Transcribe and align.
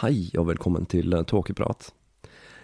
Hei 0.00 0.30
og 0.40 0.46
velkommen 0.48 0.86
til 0.88 1.12
Tåkeprat. 1.28 1.90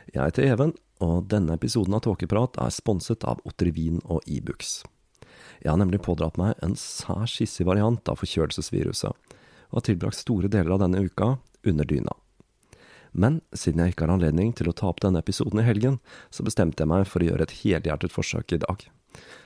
Jeg 0.08 0.22
heter 0.22 0.46
Even, 0.46 0.70
og 1.04 1.26
denne 1.28 1.52
episoden 1.58 1.92
av 1.92 2.00
Tåkeprat 2.06 2.54
er 2.64 2.72
sponset 2.72 3.26
av 3.28 3.42
Otrivin 3.44 3.98
og 4.06 4.22
Ibux. 4.24 4.78
Jeg 5.60 5.68
har 5.68 5.76
nemlig 5.76 6.00
pådratt 6.06 6.38
meg 6.40 6.54
en 6.64 6.72
særs 6.80 7.34
hissig 7.42 7.66
variant 7.68 8.08
av 8.08 8.22
forkjølelsesviruset, 8.22 9.12
og 9.68 9.76
har 9.76 9.84
tilbrakt 9.84 10.16
store 10.16 10.48
deler 10.48 10.72
av 10.78 10.80
denne 10.86 11.02
uka 11.04 11.34
under 11.68 11.84
dyna. 11.90 12.14
Men 13.12 13.42
siden 13.52 13.82
jeg 13.84 13.92
ikke 13.92 14.06
har 14.06 14.14
anledning 14.14 14.54
til 14.56 14.72
å 14.72 14.74
ta 14.80 14.88
opp 14.88 15.02
denne 15.04 15.20
episoden 15.20 15.60
i 15.60 15.66
helgen, 15.66 15.98
så 16.32 16.46
bestemte 16.46 16.86
jeg 16.86 16.92
meg 16.94 17.04
for 17.04 17.20
å 17.20 17.28
gjøre 17.28 17.44
et 17.50 17.58
helhjertet 17.58 18.16
forsøk 18.16 18.56
i 18.56 18.62
dag. 18.64 18.86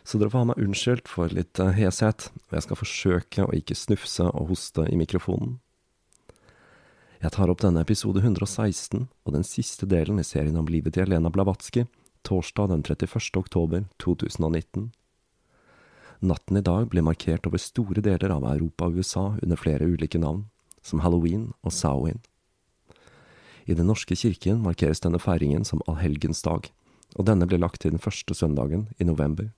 Så 0.07 0.23
dere 0.23 0.31
får 0.31 0.45
ha 0.45 0.51
meg 0.53 0.63
unnskyldt 0.63 1.11
for 1.11 1.35
litt 1.35 1.59
eh, 1.59 1.75
heshet, 1.75 2.31
og 2.53 2.55
jeg 2.55 2.69
skal 2.69 2.81
forsøke 2.85 3.49
å 3.49 3.59
ikke 3.59 3.79
snufse 3.79 4.31
og 4.31 4.55
hoste 4.55 4.87
i 4.87 5.01
mikrofonen. 5.03 5.59
Jeg 7.21 7.35
tar 7.35 7.51
opp 7.53 7.61
denne 7.61 7.83
episode 7.85 8.23
116 8.23 9.03
og 9.05 9.35
den 9.35 9.43
siste 9.45 9.85
delen 9.85 10.23
i 10.23 10.25
serien 10.25 10.57
om 10.57 10.69
livet 10.73 10.95
til 10.97 11.05
Elena 11.05 11.29
Blavatsky, 11.29 11.83
torsdag 12.25 12.71
den 12.71 12.81
31. 12.81 13.37
oktober 13.37 13.83
2019. 14.01 14.87
Natten 16.25 16.57
i 16.57 16.63
dag 16.65 16.89
ble 16.89 17.05
markert 17.05 17.45
over 17.45 17.61
store 17.61 18.01
deler 18.07 18.33
av 18.33 18.47
Europa 18.49 18.89
og 18.89 18.97
USA 18.97 19.27
under 19.37 19.61
flere 19.61 19.85
ulike 19.85 20.17
navn, 20.17 20.47
som 20.81 21.05
halloween 21.05 21.51
og 21.61 21.77
Samhain. 21.77 22.23
I 23.69 23.77
Den 23.77 23.93
norske 23.93 24.17
kirken 24.17 24.65
markeres 24.65 25.05
denne 25.05 25.21
feiringen 25.21 25.69
som 25.69 25.85
allhelgensdag, 25.85 26.73
og 27.21 27.29
denne 27.29 27.45
ble 27.45 27.61
lagt 27.61 27.85
til 27.85 27.93
den 27.93 28.01
første 28.01 28.33
søndagen 28.33 28.89
i 28.97 29.05
november. 29.05 29.53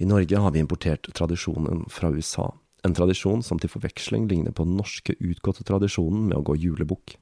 I 0.00 0.08
Norge 0.08 0.40
har 0.40 0.56
vi 0.56 0.64
importert 0.64 1.12
tradisjonen 1.12 1.84
fra 1.92 2.08
USA, 2.08 2.48
en 2.82 2.94
tradisjon 2.96 3.42
som 3.46 3.60
til 3.62 3.70
forveksling 3.70 4.28
ligner 4.30 4.54
på 4.54 4.66
den 4.66 4.76
norske 4.78 5.14
utgåtte 5.20 5.66
tradisjonen 5.66 6.28
med 6.28 6.38
å 6.40 6.46
gå 6.46 6.56
julebukk. 6.58 7.16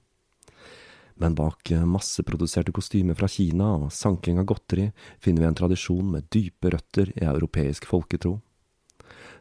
Men 1.21 1.37
bak 1.37 1.69
masseproduserte 1.85 2.73
kostymer 2.73 3.19
fra 3.19 3.29
Kina 3.29 3.75
og 3.77 3.91
sanking 3.93 4.39
av 4.41 4.47
godteri 4.49 4.87
finner 5.21 5.45
vi 5.45 5.49
en 5.51 5.59
tradisjon 5.59 6.15
med 6.15 6.31
dype 6.33 6.73
røtter 6.73 7.13
i 7.13 7.27
europeisk 7.29 7.85
folketro. 7.91 8.39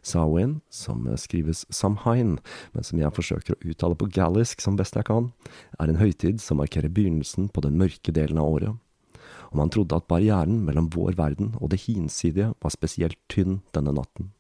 Sawin, 0.04 0.60
som 0.70 1.08
skrives 1.20 1.66
Samhain, 1.76 2.38
men 2.72 2.88
som 2.88 3.00
jeg 3.00 3.16
forsøker 3.16 3.56
å 3.56 3.72
uttale 3.72 3.98
på 4.00 4.10
gallisk 4.16 4.64
som 4.64 4.78
best 4.80 4.96
jeg 5.00 5.08
kan, 5.08 5.32
er 5.80 5.92
en 5.92 6.00
høytid 6.00 6.40
som 6.44 6.60
markerer 6.60 6.92
begynnelsen 6.92 7.48
på 7.52 7.64
den 7.64 7.80
mørke 7.80 8.16
delen 8.16 8.40
av 8.40 8.52
året. 8.58 8.76
Og 9.52 9.60
man 9.60 9.72
trodde 9.74 9.98
at 9.98 10.08
barrieren 10.12 10.60
mellom 10.68 10.92
vår 10.94 11.16
verden 11.20 11.56
og 11.60 11.72
det 11.72 11.84
hinsidige 11.88 12.52
var 12.60 12.76
spesielt 12.76 13.20
tynn 13.32 13.62
denne 13.76 13.96
natten. 13.96 14.34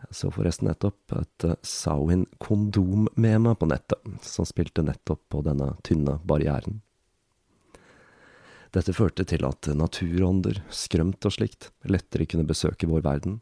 Jeg 0.00 0.16
så 0.16 0.30
forresten 0.32 0.68
nettopp 0.70 1.12
et 1.18 1.44
uh, 1.44 1.56
Samhain 1.62 2.24
kondom-meme 2.40 3.52
på 3.54 3.68
nettet, 3.68 4.00
som 4.24 4.48
spilte 4.48 4.84
nettopp 4.86 5.20
på 5.28 5.42
denne 5.44 5.74
tynne 5.86 6.16
barrieren. 6.24 6.80
Dette 8.72 8.94
førte 8.94 9.26
til 9.26 9.44
at 9.44 9.68
naturånder, 9.74 10.62
skrømt 10.70 11.26
og 11.26 11.34
slikt, 11.34 11.70
lettere 11.84 12.26
kunne 12.30 12.48
besøke 12.48 12.88
vår 12.88 13.02
verden, 13.04 13.40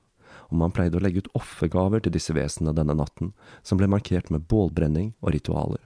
og 0.48 0.60
man 0.60 0.72
pleide 0.74 0.98
å 0.98 1.02
legge 1.04 1.22
ut 1.22 1.32
offergaver 1.38 2.02
til 2.02 2.14
disse 2.16 2.34
vesenene 2.34 2.74
denne 2.76 2.96
natten, 2.96 3.34
som 3.62 3.78
ble 3.78 3.90
markert 3.92 4.32
med 4.32 4.48
bålbrenning 4.48 5.12
og 5.20 5.34
ritualer. 5.36 5.82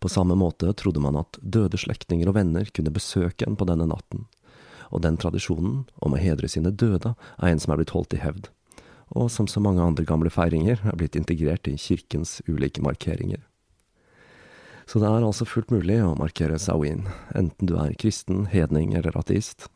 På 0.00 0.08
samme 0.08 0.34
måte 0.40 0.72
trodde 0.80 1.02
man 1.04 1.20
at 1.20 1.36
døde 1.40 1.78
slektninger 1.78 2.30
og 2.32 2.38
venner 2.38 2.68
kunne 2.72 2.92
besøke 2.94 3.44
en 3.46 3.58
på 3.60 3.68
denne 3.68 3.86
natten, 3.90 4.24
og 4.88 5.04
den 5.04 5.20
tradisjonen 5.20 5.84
om 6.00 6.16
å 6.16 6.20
hedre 6.20 6.48
sine 6.48 6.72
døde 6.72 7.12
er 7.12 7.52
en 7.52 7.60
som 7.60 7.74
er 7.74 7.82
blitt 7.82 7.92
holdt 7.94 8.16
i 8.16 8.24
hevd 8.24 8.48
og 9.10 9.30
som 9.30 9.48
så 9.50 9.60
mange 9.62 9.82
andre 9.82 10.04
gamle 10.06 10.30
feiringer, 10.30 10.80
er 10.86 10.98
blitt 10.98 11.18
integrert 11.18 11.68
i 11.68 11.76
kirkens 11.78 12.38
ulike 12.48 12.82
markeringer. 12.82 13.42
Så 14.86 14.98
det 14.98 15.06
er 15.06 15.22
altså 15.22 15.46
fullt 15.46 15.70
mulig 15.70 16.00
å 16.02 16.16
markere 16.18 16.58
Zawin, 16.58 17.04
enten 17.34 17.68
du 17.70 17.76
er 17.78 17.94
kristen, 17.98 18.46
hedning 18.50 18.94
eller 18.98 19.14
ateist. 19.18 19.68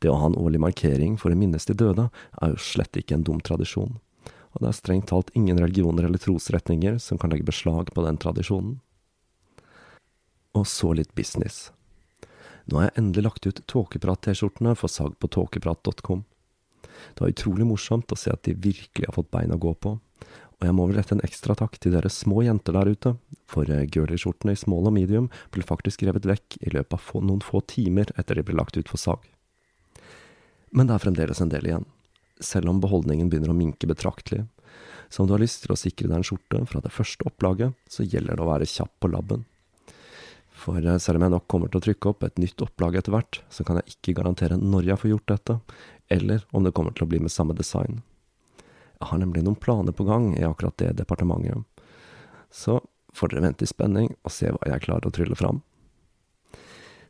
Det 0.00 0.10
å 0.12 0.18
ha 0.20 0.28
en 0.28 0.36
årlig 0.38 0.60
markering 0.60 1.16
for 1.20 1.32
å 1.32 1.38
minnes 1.38 1.64
de 1.68 1.76
døde, 1.76 2.08
er 2.42 2.52
jo 2.52 2.60
slett 2.60 2.96
ikke 3.00 3.16
en 3.16 3.24
dum 3.24 3.40
tradisjon, 3.44 3.96
og 4.52 4.60
det 4.60 4.68
er 4.68 4.76
strengt 4.76 5.08
talt 5.12 5.32
ingen 5.38 5.60
religioner 5.60 6.06
eller 6.08 6.20
trosretninger 6.20 7.00
som 7.02 7.20
kan 7.20 7.32
legge 7.32 7.48
beslag 7.48 7.92
på 7.94 8.04
den 8.04 8.20
tradisjonen. 8.20 8.78
Og 10.56 10.66
så 10.68 10.94
litt 10.96 11.14
business. 11.16 11.68
Nå 12.68 12.80
har 12.80 12.90
jeg 12.90 12.98
endelig 13.00 13.24
lagt 13.24 13.48
ut 13.48 13.62
Tåkeprat-T-skjortene 13.70 14.74
for 14.76 14.92
salg 14.92 15.16
på 15.20 15.30
tåkeprat.com. 15.32 16.24
Det 16.84 17.22
var 17.22 17.32
utrolig 17.32 17.66
morsomt 17.68 18.12
å 18.12 18.18
se 18.18 18.32
at 18.32 18.44
de 18.46 18.54
virkelig 18.54 19.08
har 19.08 19.16
fått 19.16 19.30
bein 19.34 19.54
å 19.54 19.60
gå 19.60 19.72
på. 19.74 19.96
Og 20.58 20.66
jeg 20.66 20.74
må 20.74 20.88
vel 20.88 20.98
rette 20.98 21.14
en 21.14 21.22
ekstra 21.22 21.54
takk 21.58 21.78
til 21.78 21.94
dere 21.94 22.10
små 22.10 22.42
jenter 22.42 22.74
der 22.74 22.90
ute, 22.90 23.14
for 23.46 23.68
eh, 23.70 23.86
girly-skjortene 23.86 24.56
i 24.56 24.58
small 24.58 24.90
og 24.90 24.94
medium 24.96 25.28
ble 25.54 25.62
faktisk 25.66 26.02
revet 26.06 26.26
vekk 26.26 26.58
i 26.66 26.72
løpet 26.74 26.98
av 26.98 27.22
noen 27.22 27.44
få 27.44 27.62
timer 27.70 28.10
etter 28.18 28.38
de 28.38 28.46
ble 28.46 28.58
lagt 28.58 28.78
ut 28.78 28.90
for 28.90 28.98
sag. 28.98 29.22
Men 30.74 30.88
det 30.88 30.96
er 30.96 31.04
fremdeles 31.06 31.40
en 31.40 31.52
del 31.52 31.70
igjen, 31.70 31.86
selv 32.42 32.72
om 32.72 32.82
beholdningen 32.82 33.30
begynner 33.30 33.54
å 33.54 33.58
minke 33.58 33.88
betraktelig. 33.88 34.44
Så 35.08 35.22
om 35.22 35.28
du 35.28 35.36
har 35.36 35.40
lyst 35.40 35.62
til 35.64 35.72
å 35.72 35.78
sikre 35.78 36.10
deg 36.10 36.18
en 36.18 36.26
skjorte 36.26 36.60
fra 36.68 36.82
det 36.84 36.92
første 36.92 37.24
opplaget, 37.30 37.78
så 37.88 38.04
gjelder 38.04 38.36
det 38.36 38.44
å 38.44 38.50
være 38.50 38.68
kjapp 38.68 38.92
på 39.00 39.10
labben. 39.14 39.46
For 40.58 40.82
eh, 40.82 40.98
selv 40.98 41.20
om 41.20 41.26
jeg 41.26 41.34
nok 41.36 41.46
kommer 41.50 41.70
til 41.70 41.80
å 41.80 41.86
trykke 41.86 42.10
opp 42.10 42.26
et 42.26 42.40
nytt 42.42 42.64
opplag 42.64 42.98
etter 42.98 43.14
hvert, 43.14 43.40
så 43.52 43.64
kan 43.66 43.78
jeg 43.80 43.94
ikke 43.94 44.16
garantere 44.18 44.58
når 44.58 44.90
jeg 44.90 45.02
får 45.02 45.12
gjort 45.14 45.32
dette, 45.32 45.58
eller 46.18 46.44
om 46.50 46.66
det 46.66 46.74
kommer 46.76 46.96
til 46.96 47.06
å 47.06 47.10
bli 47.12 47.22
med 47.22 47.34
samme 47.34 47.56
design. 47.58 48.02
Jeg 48.98 49.10
har 49.12 49.20
nemlig 49.22 49.44
noen 49.46 49.58
planer 49.60 49.94
på 49.94 50.06
gang 50.08 50.32
i 50.34 50.46
akkurat 50.46 50.76
det 50.82 50.96
departementet, 50.98 51.62
så 52.50 52.80
får 53.14 53.30
dere 53.30 53.44
vente 53.46 53.66
i 53.66 53.70
spenning 53.70 54.10
og 54.24 54.32
se 54.32 54.50
hva 54.50 54.70
jeg 54.72 54.84
klarer 54.86 55.08
å 55.08 55.14
trylle 55.14 55.36
fram. 55.38 55.62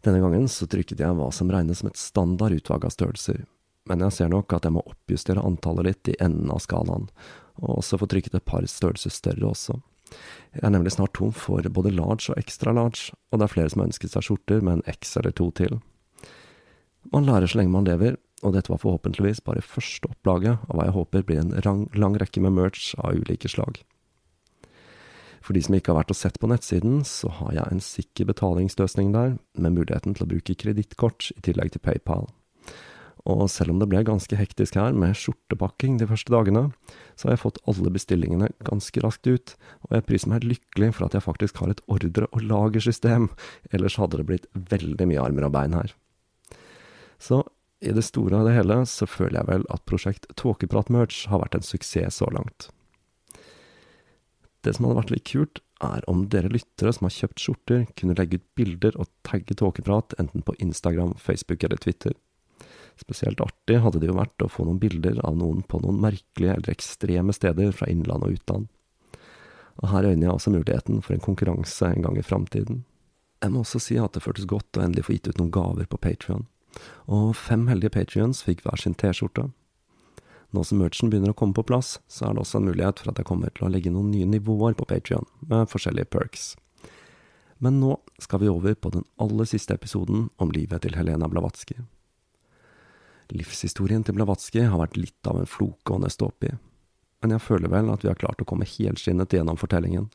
Denne 0.04 0.20
gangen 0.22 0.46
så 0.52 0.66
trykket 0.70 1.00
jeg 1.02 1.16
hva 1.18 1.30
som 1.34 1.50
regnes 1.50 1.80
som 1.80 1.88
et 1.90 1.98
standard 1.98 2.54
utvalg 2.54 2.84
av 2.86 2.94
størrelser, 2.94 3.46
men 3.88 4.04
jeg 4.04 4.14
ser 4.18 4.32
nok 4.32 4.52
at 4.52 4.66
jeg 4.68 4.76
må 4.76 4.84
oppjustere 4.86 5.42
antallet 5.42 5.88
litt 5.88 6.10
i 6.12 6.18
enden 6.22 6.52
av 6.52 6.60
skalaen, 6.62 7.08
og 7.58 7.80
også 7.80 7.98
få 7.98 8.08
trykket 8.10 8.36
et 8.38 8.46
par 8.46 8.66
størrelser 8.68 9.14
større 9.14 9.48
også. 9.48 9.78
Jeg 10.54 10.64
er 10.64 10.72
nemlig 10.74 10.94
snart 10.94 11.14
tom 11.18 11.32
for 11.36 11.62
både 11.62 11.92
large 11.94 12.32
og 12.32 12.38
extra 12.40 12.72
large, 12.72 13.12
og 13.30 13.38
det 13.38 13.46
er 13.46 13.52
flere 13.52 13.72
som 13.72 13.82
har 13.82 13.90
ønsket 13.90 14.14
seg 14.14 14.26
skjorter 14.26 14.64
med 14.64 14.78
en 14.78 14.86
X 14.94 15.16
eller 15.20 15.34
to 15.36 15.50
til. 15.54 15.78
Man 17.12 17.28
lærer 17.28 17.48
så 17.48 17.60
lenge 17.60 17.72
man 17.72 17.86
lever, 17.88 18.16
og 18.42 18.54
dette 18.54 18.70
var 18.70 18.80
forhåpentligvis 18.82 19.42
bare 19.44 19.64
første 19.64 20.10
opplaget 20.10 20.64
av 20.68 20.74
hva 20.76 20.88
jeg 20.88 20.96
håper 20.96 21.24
blir 21.26 21.40
en 21.42 21.54
lang, 21.64 21.86
lang 21.98 22.18
rekke 22.20 22.42
med 22.44 22.54
merch 22.54 22.92
av 23.02 23.18
ulike 23.18 23.50
slag. 23.50 23.80
For 25.42 25.56
de 25.56 25.62
som 25.64 25.76
ikke 25.78 25.92
har 25.92 26.02
vært 26.02 26.12
og 26.12 26.18
sett 26.18 26.38
på 26.42 26.50
nettsiden, 26.50 27.00
så 27.08 27.30
har 27.38 27.54
jeg 27.56 27.72
en 27.72 27.84
sikker 27.84 28.28
betalingsløsning 28.28 29.14
der, 29.14 29.38
med 29.56 29.76
muligheten 29.78 30.16
til 30.16 30.26
å 30.26 30.30
bruke 30.30 30.58
kredittkort 30.58 31.30
i 31.36 31.42
tillegg 31.46 31.72
til 31.74 31.84
PayPal. 31.84 32.28
Og 33.28 33.44
selv 33.52 33.74
om 33.74 33.80
det 33.82 33.90
ble 33.90 34.00
ganske 34.08 34.38
hektisk 34.38 34.78
her 34.80 34.94
med 34.96 35.16
skjortepakking 35.18 35.98
de 36.00 36.08
første 36.08 36.32
dagene, 36.32 36.70
så 37.12 37.28
har 37.28 37.34
jeg 37.34 37.42
fått 37.42 37.60
alle 37.68 37.92
bestillingene 37.92 38.48
ganske 38.64 39.02
raskt 39.04 39.28
ut, 39.28 39.52
og 39.84 39.98
jeg 39.98 40.06
priser 40.08 40.32
meg 40.32 40.46
lykkelig 40.48 40.94
for 40.96 41.08
at 41.08 41.18
jeg 41.18 41.26
faktisk 41.26 41.60
har 41.60 41.74
et 41.74 41.84
ordre- 41.92 42.30
og 42.32 42.46
lagersystem, 42.48 43.28
ellers 43.68 43.98
hadde 44.00 44.22
det 44.22 44.28
blitt 44.30 44.48
veldig 44.72 45.10
mye 45.10 45.26
armer 45.26 45.48
og 45.50 45.54
bein 45.58 45.76
her. 45.76 45.92
Så 47.20 47.42
i 47.84 47.92
det 47.94 48.06
store 48.06 48.40
og 48.40 48.48
det 48.48 48.56
hele 48.56 48.80
så 48.90 49.06
føler 49.06 49.42
jeg 49.42 49.50
vel 49.50 49.68
at 49.74 49.84
prosjekt 49.86 50.26
Tåkeprat-merch 50.40 51.26
har 51.30 51.44
vært 51.44 51.58
en 51.58 51.66
suksess 51.66 52.22
så 52.22 52.30
langt. 52.34 52.70
Det 54.64 54.74
som 54.74 54.88
hadde 54.88 55.02
vært 55.02 55.12
litt 55.14 55.28
kult, 55.28 55.60
er 55.84 56.02
om 56.10 56.24
dere 56.32 56.50
lyttere 56.50 56.90
som 56.94 57.06
har 57.06 57.14
kjøpt 57.14 57.42
skjorter, 57.44 57.84
kunne 57.94 58.16
legge 58.18 58.40
ut 58.40 58.48
bilder 58.58 58.96
og 58.98 59.06
tagge 59.26 59.54
Tåkeprat 59.54 60.16
enten 60.18 60.42
på 60.42 60.56
Instagram, 60.58 61.12
Facebook 61.22 61.62
eller 61.62 61.78
Twitter. 61.78 62.16
Spesielt 62.98 63.40
artig 63.40 63.78
hadde 63.84 64.00
det 64.02 64.10
jo 64.10 64.18
vært 64.18 64.42
å 64.42 64.50
få 64.50 64.66
noen 64.66 64.80
bilder 64.82 65.20
av 65.26 65.36
noen 65.38 65.62
på 65.62 65.78
noen 65.84 66.00
merkelige 66.02 66.56
eller 66.56 66.74
ekstreme 66.74 67.34
steder 67.36 67.70
fra 67.76 67.86
innland 67.90 68.26
og 68.26 68.34
utland. 68.34 68.66
Og 69.78 69.92
her 69.92 70.08
øyner 70.10 70.26
jeg 70.26 70.34
også 70.34 70.52
muligheten 70.54 71.02
for 71.04 71.14
en 71.14 71.22
konkurranse 71.22 71.86
en 71.86 72.02
gang 72.02 72.18
i 72.18 72.26
framtiden. 72.26 72.82
Jeg 73.38 73.54
må 73.54 73.62
også 73.62 73.78
si 73.82 73.98
at 74.02 74.16
det 74.16 74.24
føltes 74.24 74.48
godt 74.50 74.78
å 74.78 74.82
endelig 74.82 75.06
få 75.06 75.14
gitt 75.14 75.28
ut 75.30 75.38
noen 75.38 75.54
gaver 75.54 75.86
på 75.86 76.00
Patrion, 76.02 76.48
og 77.06 77.36
fem 77.38 77.68
heldige 77.70 77.94
patrions 77.94 78.42
fikk 78.42 78.64
hver 78.64 78.80
sin 78.82 78.96
T-skjorte. 78.98 79.46
Nå 80.50 80.64
som 80.64 80.80
merchen 80.82 81.12
begynner 81.12 81.34
å 81.34 81.36
komme 81.38 81.54
på 81.54 81.66
plass, 81.68 81.98
så 82.10 82.26
er 82.26 82.34
det 82.34 82.42
også 82.42 82.58
en 82.58 82.66
mulighet 82.70 82.98
for 82.98 83.12
at 83.12 83.20
jeg 83.20 83.28
kommer 83.28 83.52
til 83.54 83.68
å 83.68 83.70
legge 83.70 83.92
noen 83.94 84.10
nye 84.10 84.26
nivåer 84.26 84.74
på 84.78 84.88
Patrion, 84.88 85.28
med 85.46 85.70
forskjellige 85.70 86.10
perks. 86.10 86.48
Men 87.62 87.78
nå 87.82 87.98
skal 88.22 88.42
vi 88.42 88.50
over 88.50 88.74
på 88.74 88.90
den 88.94 89.06
aller 89.22 89.46
siste 89.50 89.76
episoden 89.76 90.28
om 90.38 90.50
livet 90.54 90.82
til 90.82 90.98
Helena 90.98 91.28
Blavatsky. 91.30 91.78
Livshistorien 93.34 94.04
til 94.06 94.16
Blavatsky 94.16 94.64
har 94.64 94.80
vært 94.80 94.96
litt 94.96 95.28
av 95.28 95.40
en 95.40 95.48
floke 95.48 95.92
å 95.92 96.00
nøste 96.00 96.24
opp 96.24 96.46
i, 96.48 96.54
men 97.22 97.34
jeg 97.34 97.44
føler 97.44 97.72
vel 97.72 97.90
at 97.92 98.04
vi 98.04 98.10
har 98.10 98.18
klart 98.18 98.40
å 98.40 98.46
komme 98.48 98.68
helskinnet 98.68 99.34
gjennom 99.34 99.58
fortellingen. 99.60 100.06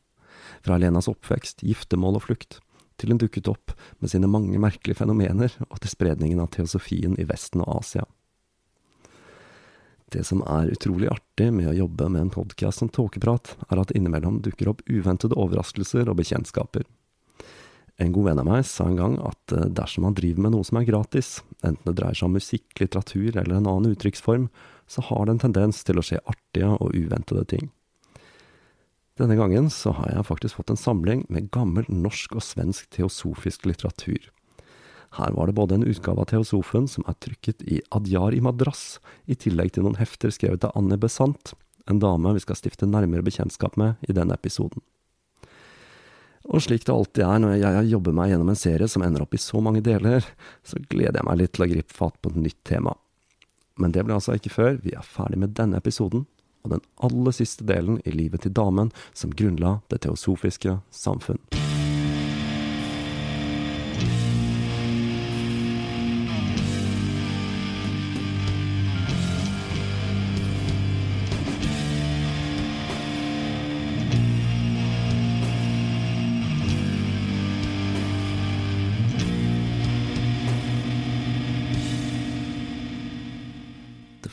Fra 0.65 0.79
Lenas 0.79 1.09
oppvekst, 1.11 1.61
giftermål 1.67 2.17
og 2.19 2.25
flukt, 2.25 2.59
til 2.97 3.13
hun 3.13 3.21
dukket 3.21 3.49
opp 3.51 3.73
med 3.99 4.11
sine 4.11 4.29
mange 4.29 4.59
merkelige 4.61 5.01
fenomener, 5.01 5.53
og 5.69 5.81
til 5.83 5.91
spredningen 5.91 6.41
av 6.43 6.51
teosofien 6.55 7.17
i 7.19 7.27
Vesten 7.27 7.63
og 7.65 7.81
Asia. 7.81 8.07
Det 10.13 10.21
som 10.27 10.43
er 10.45 10.69
utrolig 10.69 11.09
artig 11.09 11.49
med 11.55 11.71
å 11.71 11.77
jobbe 11.77 12.07
med 12.13 12.27
en 12.27 12.33
podkast 12.33 12.83
som 12.83 12.89
Tåkeprat, 12.93 13.55
er 13.69 13.81
at 13.81 13.93
innimellom 13.97 14.43
dukker 14.45 14.69
opp 14.69 14.83
uventede 14.85 15.37
overraskelser 15.39 16.09
og 16.09 16.19
bekjentskaper. 16.19 16.85
En 18.01 18.13
god 18.13 18.25
venn 18.25 18.41
av 18.41 18.47
meg 18.47 18.65
sa 18.65 18.87
en 18.89 18.97
gang 18.97 19.15
at 19.21 19.53
eh, 19.53 19.69
dersom 19.69 20.07
man 20.07 20.15
driver 20.17 20.45
med 20.45 20.55
noe 20.55 20.65
som 20.65 20.79
er 20.79 20.87
gratis, 20.87 21.35
enten 21.61 21.85
det 21.85 21.97
dreier 21.99 22.17
seg 22.17 22.29
om 22.29 22.37
musikk, 22.39 22.65
litteratur 22.81 23.37
eller 23.37 23.59
en 23.59 23.69
annen 23.69 23.93
uttrykksform, 23.93 24.47
så 24.89 25.05
har 25.09 25.25
det 25.25 25.35
en 25.35 25.43
tendens 25.45 25.83
til 25.85 26.01
å 26.01 26.05
skje 26.05 26.21
artige 26.25 26.73
og 26.73 26.95
uventede 26.97 27.45
ting. 27.53 27.69
Denne 29.19 29.37
gangen 29.37 29.69
så 29.69 29.93
har 29.93 30.09
jeg 30.09 30.25
faktisk 30.25 30.57
fått 30.57 30.71
en 30.73 30.79
samling 30.79 31.27
med 31.29 31.51
gammel 31.53 31.85
norsk 31.85 32.33
og 32.33 32.41
svensk 32.41 32.89
teosofisk 32.95 33.67
litteratur. 33.69 34.31
Her 35.13 35.35
var 35.37 35.47
det 35.47 35.53
både 35.53 35.77
en 35.77 35.85
utgave 35.85 36.23
av 36.23 36.31
Teosofen 36.31 36.87
som 36.89 37.05
er 37.05 37.19
trykket 37.21 37.61
i 37.69 37.77
Adjar 37.93 38.33
i 38.33 38.41
madrass, 38.41 38.97
i 39.29 39.37
tillegg 39.37 39.75
til 39.75 39.85
noen 39.85 39.99
hefter 39.99 40.33
skrevet 40.33 40.65
av 40.65 40.73
Anne 40.79 40.97
Besant, 40.97 41.53
en 41.85 42.01
dame 42.01 42.33
vi 42.33 42.41
skal 42.41 42.57
stifte 42.57 42.89
nærmere 42.89 43.25
bekjentskap 43.25 43.77
med 43.77 44.01
i 44.09 44.15
denne 44.17 44.33
episoden. 44.33 44.81
Og 46.51 46.63
slik 46.65 46.83
det 46.85 46.93
alltid 46.93 47.23
er 47.23 47.39
når 47.39 47.55
jeg 47.61 47.91
jobber 47.93 48.15
meg 48.17 48.33
gjennom 48.33 48.51
en 48.51 48.59
serie 48.59 48.89
som 48.91 49.05
ender 49.05 49.23
opp 49.23 49.35
i 49.35 49.41
så 49.41 49.61
mange 49.63 49.83
deler, 49.85 50.25
så 50.67 50.81
gleder 50.91 51.21
jeg 51.21 51.27
meg 51.29 51.39
litt 51.39 51.53
til 51.55 51.65
å 51.65 51.69
gripe 51.71 51.95
fatt 51.95 52.19
på 52.19 52.33
et 52.33 52.41
nytt 52.49 52.59
tema. 52.67 52.95
Men 53.79 53.95
det 53.95 54.03
blir 54.05 54.17
altså 54.19 54.35
ikke 54.37 54.53
før 54.53 54.79
vi 54.83 54.93
er 54.93 55.07
ferdig 55.07 55.39
med 55.41 55.55
denne 55.57 55.79
episoden, 55.79 56.27
og 56.63 56.75
den 56.75 56.83
aller 57.03 57.35
siste 57.35 57.65
delen 57.67 57.99
i 58.07 58.13
livet 58.15 58.45
til 58.45 58.55
damen 58.55 58.93
som 59.15 59.33
grunnla 59.35 59.79
det 59.91 60.03
teosofiske 60.05 60.79
samfunn. 60.91 61.41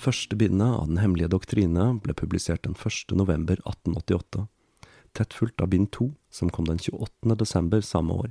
Første 0.00 0.36
bindet 0.36 0.66
av 0.80 0.88
Den 0.88 0.98
hemmelige 1.02 1.30
doktrine 1.34 1.92
ble 2.00 2.14
publisert 2.16 2.64
den 2.64 2.74
1. 2.74 3.12
november 3.16 3.60
1888, 3.60 4.46
tett 5.12 5.34
fulgt 5.36 5.60
av 5.60 5.70
bind 5.74 5.90
to, 5.92 6.12
som 6.30 6.50
kom 6.50 6.68
den 6.68 6.80
28. 6.80 7.36
desember 7.36 7.84
samme 7.84 8.16
år. 8.24 8.30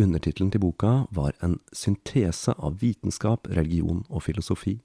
Undertittelen 0.00 0.50
til 0.52 0.62
boka 0.62 1.06
var 1.10 1.32
En 1.40 1.58
syntese 1.72 2.54
av 2.58 2.80
vitenskap, 2.80 3.48
religion 3.48 4.04
og 4.08 4.24
filosofi. 4.28 4.80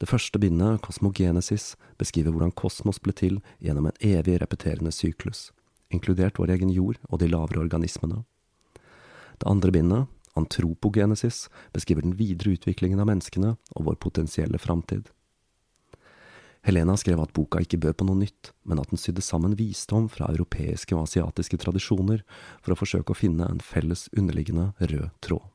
Det 0.00 0.08
første 0.08 0.38
bindet, 0.38 0.80
Kosmogenesis, 0.82 1.76
beskriver 1.98 2.32
hvordan 2.32 2.52
kosmos 2.58 2.98
ble 2.98 3.12
til 3.12 3.40
gjennom 3.60 3.86
en 3.86 4.00
evig 4.00 4.40
repeterende 4.42 4.90
syklus, 4.92 5.52
inkludert 5.90 6.40
vår 6.40 6.56
egen 6.56 6.72
jord 6.74 6.98
og 7.08 7.20
de 7.20 7.28
lavere 7.30 7.62
organismene. 7.62 8.24
Det 9.38 9.46
andre 9.46 9.70
bindet, 9.70 10.08
Antropogenesis 10.38 11.48
beskriver 11.72 12.02
den 12.06 12.16
videre 12.16 12.54
utviklingen 12.56 13.00
av 13.02 13.10
menneskene 13.10 13.56
og 13.76 13.88
vår 13.88 13.98
potensielle 14.00 14.60
framtid. 14.60 15.10
Helena 16.62 16.94
skrev 16.96 17.18
at 17.18 17.32
boka 17.34 17.58
ikke 17.62 17.80
bød 17.82 17.96
på 17.98 18.06
noe 18.06 18.20
nytt, 18.20 18.52
men 18.62 18.78
at 18.78 18.92
den 18.92 19.00
sydde 19.00 19.24
sammen 19.24 19.56
visdom 19.58 20.06
fra 20.12 20.28
europeiske 20.30 20.94
og 20.94 21.08
asiatiske 21.08 21.58
tradisjoner 21.58 22.22
for 22.62 22.74
å 22.74 22.78
forsøke 22.78 23.12
å 23.12 23.18
finne 23.18 23.48
en 23.50 23.58
felles 23.58 24.06
underliggende 24.14 24.70
rød 24.78 25.10
tråd. 25.26 25.48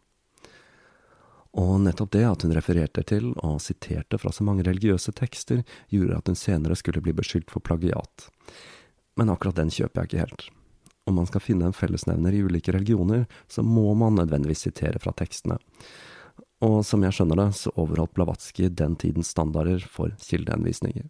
Og 1.57 1.79
nettopp 1.81 2.12
det 2.13 2.25
at 2.27 2.44
hun 2.44 2.53
refererte 2.53 3.01
til 3.07 3.31
og 3.39 3.62
siterte 3.63 4.19
fra 4.21 4.33
så 4.35 4.45
mange 4.45 4.68
religiøse 4.68 5.15
tekster, 5.15 5.63
gjorde 5.89 6.19
at 6.19 6.29
hun 6.29 6.38
senere 6.38 6.75
skulle 6.77 7.01
bli 7.01 7.15
beskyldt 7.18 7.56
for 7.56 7.63
plagiat. 7.63 8.27
Men 9.18 9.31
akkurat 9.33 9.57
den 9.57 9.71
kjøper 9.74 10.03
jeg 10.03 10.12
ikke 10.12 10.25
helt 10.25 10.50
om 11.07 11.15
man 11.15 11.27
skal 11.30 11.41
finne 11.41 11.70
en 11.70 11.75
fellesnevner 11.75 12.36
i 12.36 12.43
ulike 12.43 12.74
religioner, 12.75 13.25
så 13.48 13.63
må 13.63 13.93
man 13.96 14.20
nødvendigvis 14.20 14.65
sitere 14.67 15.00
fra 15.00 15.13
tekstene. 15.15 15.55
Og 16.65 16.82
som 16.86 17.03
jeg 17.05 17.15
skjønner 17.15 17.39
det, 17.39 17.51
så 17.55 17.72
overholdt 17.79 18.15
Blavatsky 18.17 18.67
den 18.74 18.98
tidens 19.00 19.32
standarder 19.32 19.84
for 19.88 20.12
kildehenvisninger. 20.25 21.05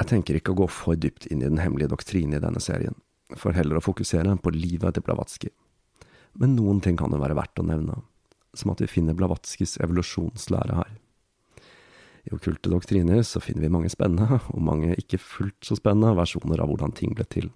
Jeg 0.00 0.08
tenker 0.10 0.38
ikke 0.38 0.54
å 0.54 0.62
gå 0.64 0.68
for 0.72 0.98
dypt 0.98 1.28
inn 1.30 1.44
i 1.44 1.50
den 1.50 1.60
hemmelige 1.62 1.92
doktrinen 1.92 2.34
i 2.34 2.42
denne 2.42 2.62
serien, 2.64 2.96
for 3.38 3.54
heller 3.54 3.78
å 3.78 3.84
fokusere 3.84 4.34
på 4.42 4.54
livet 4.56 4.96
til 4.96 5.06
Blavatsky. 5.06 5.52
Men 6.40 6.56
noen 6.56 6.80
ting 6.82 6.98
kan 6.98 7.12
det 7.12 7.20
være 7.22 7.38
verdt 7.38 7.60
å 7.62 7.68
nevne, 7.68 8.00
som 8.56 8.72
at 8.72 8.82
vi 8.82 8.90
finner 8.90 9.14
Blavatskys 9.14 9.76
evolusjonslære 9.84 10.80
her. 10.80 10.92
I 12.26 12.34
okkulte 12.34 12.70
doktriner 12.72 13.22
så 13.26 13.38
finner 13.42 13.66
vi 13.66 13.74
mange 13.74 13.90
spennende, 13.92 14.40
og 14.50 14.62
mange 14.64 14.96
ikke 14.98 15.20
fullt 15.22 15.70
så 15.70 15.78
spennende, 15.78 16.16
versjoner 16.18 16.62
av 16.62 16.72
hvordan 16.72 16.96
ting 16.98 17.14
ble 17.14 17.28
til 17.30 17.52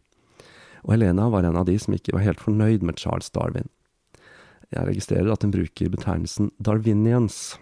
og 0.84 0.94
Helena 0.94 1.28
var 1.32 1.46
en 1.46 1.58
av 1.58 1.66
de 1.68 1.76
som 1.80 1.94
ikke 1.96 2.14
var 2.16 2.26
helt 2.26 2.42
fornøyd 2.42 2.84
med 2.86 2.98
Charles 3.00 3.30
Darwin. 3.34 3.70
Jeg 4.74 4.88
registrerer 4.88 5.30
at 5.32 5.44
hun 5.46 5.54
bruker 5.54 5.92
betegnelsen 5.92 6.50
darwinians, 6.58 7.56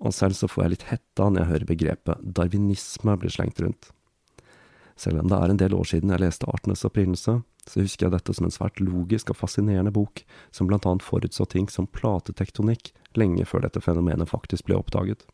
og 0.00 0.14
selv 0.16 0.36
så 0.36 0.48
får 0.48 0.64
jeg 0.64 0.72
litt 0.74 0.88
hetta 0.90 1.28
når 1.28 1.42
jeg 1.42 1.50
hører 1.50 1.70
begrepet 1.70 2.24
darwinisme 2.36 3.16
bli 3.20 3.32
slengt 3.32 3.60
rundt. 3.64 3.90
Selv 4.96 5.20
om 5.20 5.28
det 5.28 5.36
er 5.36 5.52
en 5.52 5.60
del 5.60 5.76
år 5.76 5.88
siden 5.88 6.12
jeg 6.12 6.22
leste 6.22 6.48
Artenes 6.48 6.84
opprinnelse, 6.88 7.38
så 7.66 7.82
husker 7.82 8.06
jeg 8.06 8.14
dette 8.14 8.32
som 8.36 8.46
en 8.46 8.54
svært 8.54 8.80
logisk 8.80 9.32
og 9.32 9.40
fascinerende 9.40 9.92
bok, 9.92 10.22
som 10.54 10.68
blant 10.70 10.86
annet 10.88 11.04
forutså 11.04 11.44
ting 11.52 11.68
som 11.72 11.88
platetektonikk 11.90 12.92
lenge 13.18 13.44
før 13.48 13.66
dette 13.66 13.82
fenomenet 13.84 14.30
faktisk 14.30 14.68
ble 14.68 14.78
oppdaget. 14.78 15.26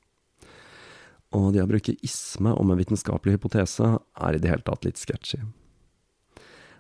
Og 1.33 1.53
det 1.55 1.63
å 1.63 1.71
bruke 1.71 1.95
isme 2.05 2.53
om 2.59 2.73
en 2.73 2.81
vitenskapelig 2.81 3.39
hypotese 3.39 3.95
er 3.97 4.37
i 4.37 4.41
det 4.43 4.51
hele 4.51 4.67
tatt 4.67 4.85
litt 4.89 5.01
sketchy. 5.01 5.41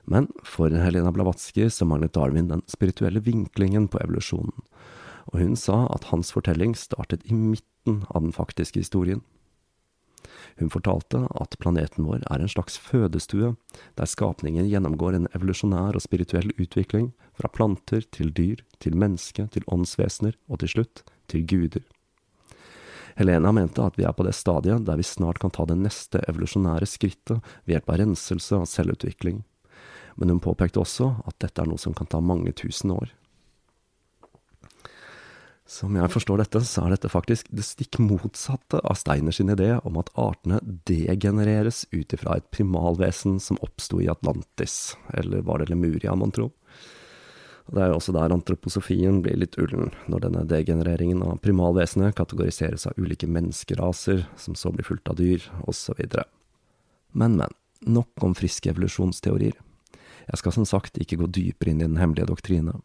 Men 0.05 0.29
for 0.45 0.71
Helena 0.71 1.13
Blavatsky 1.13 1.69
så 1.71 1.87
manglet 1.87 2.13
Darwin 2.13 2.49
den 2.49 2.63
spirituelle 2.67 3.23
vinklingen 3.23 3.89
på 3.89 4.01
evolusjonen, 4.03 4.65
og 5.31 5.39
hun 5.39 5.55
sa 5.57 5.85
at 5.95 6.11
hans 6.11 6.33
fortelling 6.35 6.75
startet 6.79 7.23
i 7.31 7.37
midten 7.37 8.03
av 8.11 8.25
den 8.25 8.35
faktiske 8.35 8.83
historien. 8.83 9.23
Hun 10.59 10.71
fortalte 10.71 11.23
at 11.41 11.57
planeten 11.63 12.05
vår 12.07 12.27
er 12.31 12.43
en 12.43 12.51
slags 12.51 12.77
fødestue, 12.79 13.55
der 13.97 14.11
skapningen 14.11 14.69
gjennomgår 14.69 15.17
en 15.17 15.31
evolusjonær 15.37 15.97
og 15.97 16.05
spirituell 16.05 16.53
utvikling, 16.59 17.13
fra 17.39 17.49
planter 17.49 18.05
til 18.13 18.33
dyr, 18.35 18.61
til 18.83 18.99
menneske, 18.99 19.47
til 19.55 19.65
åndsvesener, 19.73 20.37
og 20.49 20.61
til 20.63 20.75
slutt 20.75 21.05
til 21.33 21.47
guder. 21.49 21.87
Helena 23.17 23.53
mente 23.53 23.85
at 23.85 23.99
vi 24.01 24.07
er 24.09 24.15
på 24.17 24.25
det 24.25 24.35
stadiet 24.37 24.87
der 24.87 24.97
vi 24.97 25.05
snart 25.05 25.41
kan 25.41 25.53
ta 25.53 25.67
det 25.69 25.77
neste 25.77 26.23
evolusjonære 26.29 26.89
skrittet 26.89 27.41
ved 27.65 27.77
hjelp 27.77 27.91
av 27.93 27.99
renselse 28.01 28.61
og 28.61 28.71
selvutvikling, 28.71 29.43
men 30.17 30.33
hun 30.33 30.43
påpekte 30.43 30.83
også 30.83 31.15
at 31.27 31.39
dette 31.43 31.63
er 31.63 31.69
noe 31.71 31.81
som 31.81 31.95
kan 31.97 32.11
ta 32.11 32.21
mange 32.21 32.53
tusen 32.59 32.95
år. 32.95 33.13
Som 35.73 35.95
jeg 35.97 36.11
forstår 36.13 36.43
dette, 36.43 36.61
så 36.69 36.83
er 36.85 36.93
dette 36.93 37.09
faktisk 37.09 37.47
det 37.55 37.65
stikk 37.65 37.97
motsatte 38.03 38.83
av 38.83 38.99
Steiner 38.99 39.33
sin 39.33 39.53
idé 39.55 39.71
om 39.89 39.97
at 40.01 40.11
artene 40.21 40.59
degenereres 40.89 41.87
ut 41.95 42.13
ifra 42.13 42.37
et 42.37 42.49
primalvesen 42.53 43.39
som 43.41 43.61
oppsto 43.65 44.03
i 44.03 44.11
Atlantis, 44.13 44.99
eller 45.17 45.47
var 45.47 45.63
det 45.63 45.71
Lemuria, 45.71 46.13
mon 46.19 46.35
tro? 46.35 46.51
Det 47.73 47.81
er 47.81 47.93
jo 47.93 48.01
også 48.01 48.13
der 48.13 48.35
antroposofien 48.35 49.23
blir 49.25 49.39
litt 49.39 49.57
ullen, 49.57 49.95
når 50.11 50.27
denne 50.27 50.45
degenereringen 50.51 51.23
av 51.25 51.39
primalvesenet 51.41 52.19
kategoriseres 52.19 52.89
av 52.91 52.99
ulike 53.01 53.31
menneskeraser, 53.31 54.27
som 54.37 54.59
så 54.59 54.75
blir 54.75 54.85
fulgt 54.85 55.09
av 55.09 55.17
dyr, 55.23 55.47
osv. 55.65 56.03
Men, 57.15 57.39
men, 57.39 57.55
nok 57.87 58.27
om 58.27 58.35
friske 58.37 58.75
evolusjonsteorier. 58.75 59.57
Jeg 60.29 60.41
skal 60.41 60.55
som 60.55 60.67
sagt 60.69 60.99
ikke 61.01 61.19
gå 61.21 61.29
dypere 61.33 61.73
inn 61.73 61.83
i 61.83 61.89
den 61.89 62.01
hemmelige 62.01 62.31
doktrine, 62.31 62.79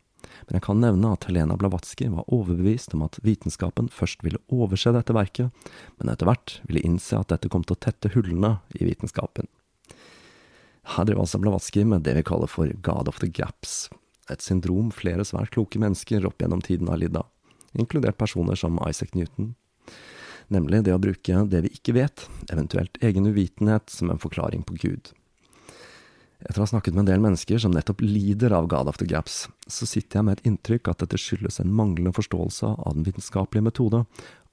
men 0.47 0.57
jeg 0.57 0.63
kan 0.65 0.81
nevne 0.81 1.11
at 1.13 1.27
Helena 1.29 1.57
Blavatsky 1.59 2.09
var 2.11 2.27
overbevist 2.33 2.95
om 2.97 3.05
at 3.05 3.19
vitenskapen 3.23 3.89
først 3.93 4.23
ville 4.25 4.41
overse 4.53 4.91
dette 4.95 5.15
verket, 5.15 5.69
men 5.99 6.11
etter 6.11 6.29
hvert 6.29 6.57
ville 6.67 6.83
innse 6.85 7.19
at 7.19 7.31
dette 7.31 7.51
kom 7.53 7.65
til 7.65 7.77
å 7.77 7.83
tette 7.87 8.11
hullene 8.15 8.57
i 8.77 8.87
vitenskapen. 8.87 9.47
Her 10.87 11.07
drev 11.07 11.19
altså 11.23 11.39
Blavatsky 11.43 11.83
med 11.87 12.05
det 12.07 12.15
vi 12.15 12.25
kaller 12.27 12.49
for 12.51 12.71
God 12.83 13.11
of 13.11 13.19
the 13.23 13.29
Gaps, 13.29 13.87
et 14.31 14.43
syndrom 14.43 14.91
flere 14.91 15.25
svært 15.27 15.53
kloke 15.55 15.79
mennesker 15.79 16.25
opp 16.27 16.41
gjennom 16.41 16.63
tiden 16.63 16.91
har 16.91 16.99
lidd 17.01 17.17
av, 17.19 17.27
inkludert 17.75 18.19
personer 18.19 18.59
som 18.59 18.79
Isaac 18.87 19.15
Newton. 19.15 19.53
Nemlig 20.51 20.85
det 20.87 20.95
å 20.95 21.01
bruke 21.03 21.43
det 21.51 21.63
vi 21.65 21.73
ikke 21.75 21.97
vet, 21.97 22.23
eventuelt 22.47 22.95
egen 23.03 23.27
uvitenhet, 23.27 23.89
som 23.91 24.11
en 24.11 24.21
forklaring 24.21 24.63
på 24.67 24.77
Gud. 24.79 25.11
Etter 26.45 26.61
å 26.61 26.67
ha 26.67 26.69
snakket 26.69 26.93
med 26.93 27.05
en 27.05 27.09
del 27.09 27.23
mennesker 27.23 27.57
som 27.61 27.73
nettopp 27.73 28.03
lider 28.05 28.53
av 28.53 28.67
God 28.69 28.91
of 28.91 28.99
the 29.01 29.07
Gaps, 29.09 29.47
så 29.65 29.87
sitter 29.89 30.19
jeg 30.19 30.27
med 30.27 30.37
et 30.37 30.49
inntrykk 30.51 30.91
at 30.91 31.01
dette 31.01 31.17
skyldes 31.17 31.57
en 31.63 31.73
manglende 31.73 32.13
forståelse 32.13 32.75
av 32.77 32.93
den 32.93 33.07
vitenskapelige 33.07 33.65
metode, 33.65 34.03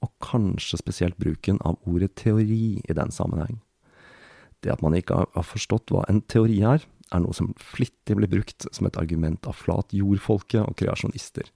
og 0.01 0.11
kanskje 0.25 0.81
spesielt 0.81 1.19
bruken 1.21 1.61
av 1.61 1.77
ordet 1.85 2.15
teori 2.17 2.81
i 2.81 2.97
den 2.97 3.13
sammenheng. 3.13 3.59
Det 4.65 4.73
at 4.73 4.81
man 4.81 4.97
ikke 4.97 5.21
har 5.35 5.45
forstått 5.45 5.93
hva 5.93 6.01
en 6.09 6.23
teori 6.25 6.57
er, 6.65 6.81
er 7.13 7.21
noe 7.21 7.37
som 7.37 7.53
flittig 7.61 8.17
blir 8.17 8.31
brukt 8.31 8.65
som 8.73 8.89
et 8.89 8.97
argument 8.97 9.45
av 9.45 9.53
flat 9.59 9.93
jordfolket 9.93 10.63
og 10.65 10.73
kreasjonister. 10.81 11.51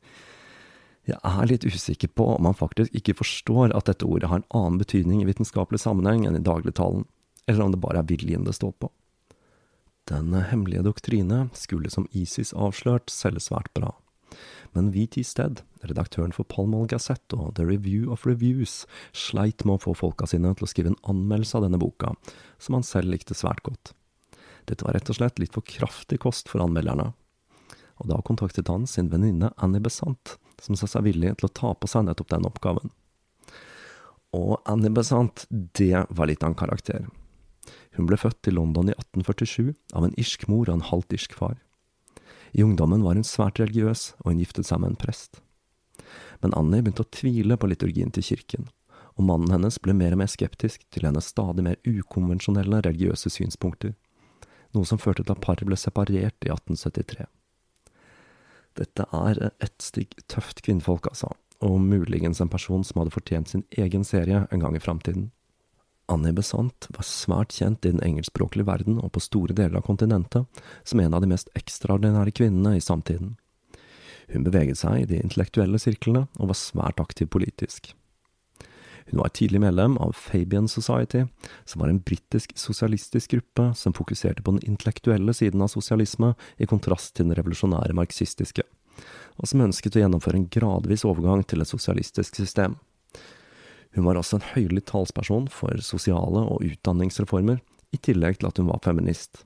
Jeg 1.10 1.18
er 1.26 1.50
litt 1.50 1.66
usikker 1.66 2.12
på 2.14 2.28
om 2.36 2.46
man 2.46 2.58
faktisk 2.58 2.94
ikke 2.94 3.18
forstår 3.18 3.74
at 3.74 3.90
dette 3.90 4.06
ordet 4.06 4.30
har 4.30 4.44
en 4.44 4.50
annen 4.54 4.78
betydning 4.78 5.24
i 5.24 5.30
vitenskapelig 5.32 5.82
sammenheng 5.82 6.28
enn 6.30 6.38
i 6.38 6.46
dagligtalen, 6.46 7.08
eller 7.50 7.66
om 7.66 7.74
det 7.74 7.82
bare 7.82 8.04
er 8.04 8.12
viljen 8.12 8.46
det 8.46 8.54
står 8.60 8.76
på. 8.78 8.92
Den 10.10 10.34
hemmelige 10.34 10.82
doktrine 10.82 11.50
skulle 11.54 11.90
som 11.94 12.08
ISIS 12.18 12.50
avslørt 12.58 13.12
selge 13.14 13.44
svært 13.46 13.70
bra. 13.78 13.92
Men 14.74 14.90
VT 14.90 15.22
Stead, 15.26 15.62
redaktøren 15.86 16.34
for 16.34 16.50
Palmol 16.50 16.88
Gazette 16.90 17.38
og 17.38 17.54
The 17.60 17.66
Review 17.68 18.10
of 18.14 18.26
Reviews, 18.26 18.88
sleit 19.14 19.62
med 19.66 19.78
å 19.78 19.84
få 19.84 19.94
folka 20.00 20.26
sine 20.30 20.56
til 20.58 20.66
å 20.66 20.70
skrive 20.72 20.96
en 20.96 21.02
anmeldelse 21.14 21.60
av 21.60 21.68
denne 21.68 21.82
boka, 21.82 22.16
som 22.58 22.80
han 22.80 22.88
selv 22.88 23.14
likte 23.14 23.38
svært 23.38 23.62
godt. 23.68 23.94
Dette 24.66 24.86
var 24.88 24.98
rett 24.98 25.14
og 25.14 25.20
slett 25.20 25.38
litt 25.42 25.54
for 25.54 25.66
kraftig 25.66 26.22
kost 26.26 26.50
for 26.50 26.66
anmelderne. 26.66 27.12
Og 28.02 28.10
da 28.10 28.18
kontaktet 28.26 28.70
han 28.74 28.90
sin 28.90 29.14
venninne 29.14 29.54
Annie 29.62 29.84
Besant, 29.84 30.40
som 30.58 30.78
sa 30.78 30.90
seg 30.90 31.06
villig 31.06 31.36
til 31.38 31.52
å 31.52 31.54
ta 31.54 31.76
på 31.78 31.90
seg 31.90 32.10
nettopp 32.10 32.34
den 32.34 32.50
oppgaven. 32.50 32.90
Og 34.34 34.58
Annie 34.66 34.94
Besant, 34.94 35.46
det 35.50 36.08
var 36.10 36.34
litt 36.34 36.42
av 36.42 36.56
en 36.56 36.62
karakter. 36.66 37.06
Hun 37.98 38.10
ble 38.10 38.18
født 38.20 38.50
i 38.50 38.54
London 38.56 38.92
i 38.92 38.96
1847 38.96 39.74
av 39.94 40.08
en 40.08 40.16
irsk 40.22 40.48
mor 40.52 40.68
og 40.68 40.78
en 40.78 40.88
halvt 40.90 41.16
irsk 41.18 41.38
far. 41.38 41.56
I 42.54 42.66
ungdommen 42.66 43.06
var 43.06 43.18
hun 43.18 43.28
svært 43.28 43.62
religiøs, 43.62 44.14
og 44.24 44.32
hun 44.32 44.42
giftet 44.42 44.70
seg 44.70 44.82
med 44.82 44.94
en 44.94 45.00
prest. 45.00 45.42
Men 46.42 46.56
Annie 46.58 46.82
begynte 46.82 47.06
å 47.06 47.14
tvile 47.14 47.60
på 47.60 47.70
liturgien 47.70 48.14
til 48.16 48.26
kirken, 48.26 48.70
og 49.20 49.28
mannen 49.28 49.52
hennes 49.54 49.78
ble 49.84 49.94
mer 49.94 50.16
og 50.16 50.24
mer 50.24 50.32
skeptisk 50.32 50.86
til 50.94 51.06
hennes 51.06 51.28
stadig 51.30 51.66
mer 51.66 51.82
ukonvensjonelle 51.86 52.82
religiøse 52.88 53.30
synspunkter 53.34 53.94
noe 54.76 54.86
som 54.86 55.02
førte 55.02 55.26
til 55.26 55.36
at 55.36 55.44
paret 55.44 55.66
ble 55.68 55.78
separert 55.80 56.46
i 56.46 56.52
1873. 56.52 57.26
Dette 58.80 59.06
er 59.16 59.42
et 59.50 59.84
stygg 59.84 60.14
tøft 60.32 60.62
kvinnfolk, 60.66 61.10
altså, 61.10 61.32
og 61.66 61.80
muligens 61.84 62.40
en 62.40 62.52
person 62.52 62.86
som 62.86 63.02
hadde 63.02 63.16
fortjent 63.16 63.52
sin 63.52 63.66
egen 63.76 64.06
serie 64.08 64.46
en 64.50 64.64
gang 64.64 64.78
i 64.78 64.84
framtiden. 64.84 65.30
Annie 66.10 66.34
Besant 66.34 66.88
var 66.96 67.06
svært 67.06 67.54
kjent 67.54 67.86
i 67.86 67.94
den 67.94 68.02
engelskspråklige 68.06 68.68
verden 68.68 68.98
og 68.98 69.14
på 69.14 69.22
store 69.24 69.56
deler 69.56 69.80
av 69.80 69.86
kontinentet 69.86 70.64
som 70.84 71.02
en 71.04 71.14
av 71.14 71.22
de 71.24 71.30
mest 71.30 71.52
ekstraordinære 71.60 72.34
kvinnene 72.40 72.76
i 72.78 72.84
samtiden. 72.84 73.36
Hun 74.30 74.46
beveget 74.46 74.82
seg 74.82 75.04
i 75.04 75.08
de 75.10 75.22
intellektuelle 75.22 75.80
sirklene 75.82 76.28
og 76.38 76.52
var 76.52 76.58
svært 76.58 77.02
aktiv 77.02 77.30
politisk. 77.34 77.94
Hun 79.10 79.24
var 79.24 79.32
tidlig 79.34 79.62
medlem 79.62 79.96
av 79.98 80.14
Fabian 80.14 80.68
Society, 80.70 81.24
som 81.66 81.82
var 81.82 81.90
en 81.90 82.02
britisk 82.06 82.52
sosialistisk 82.58 83.32
gruppe 83.34 83.72
som 83.76 83.96
fokuserte 83.98 84.44
på 84.46 84.54
den 84.54 84.68
intellektuelle 84.70 85.34
siden 85.34 85.64
av 85.66 85.72
sosialisme, 85.74 86.36
i 86.58 86.70
kontrast 86.70 87.16
til 87.16 87.26
den 87.26 87.38
revolusjonære 87.40 87.96
marxistiske, 87.98 88.66
og 89.42 89.50
som 89.50 89.66
ønsket 89.66 89.98
å 89.98 90.04
gjennomføre 90.04 90.38
en 90.38 90.50
gradvis 90.54 91.08
overgang 91.10 91.42
til 91.42 91.66
et 91.66 91.72
sosialistisk 91.72 92.38
system. 92.38 92.78
Hun 93.96 94.06
var 94.06 94.20
også 94.20 94.38
en 94.38 94.50
høylytt 94.54 94.90
talsperson 94.92 95.48
for 95.52 95.82
sosiale 95.86 96.46
og 96.46 96.66
utdanningsreformer, 96.66 97.62
i 97.90 97.98
tillegg 97.98 98.38
til 98.38 98.50
at 98.52 98.60
hun 98.62 98.70
var 98.70 98.84
feminist. 98.86 99.44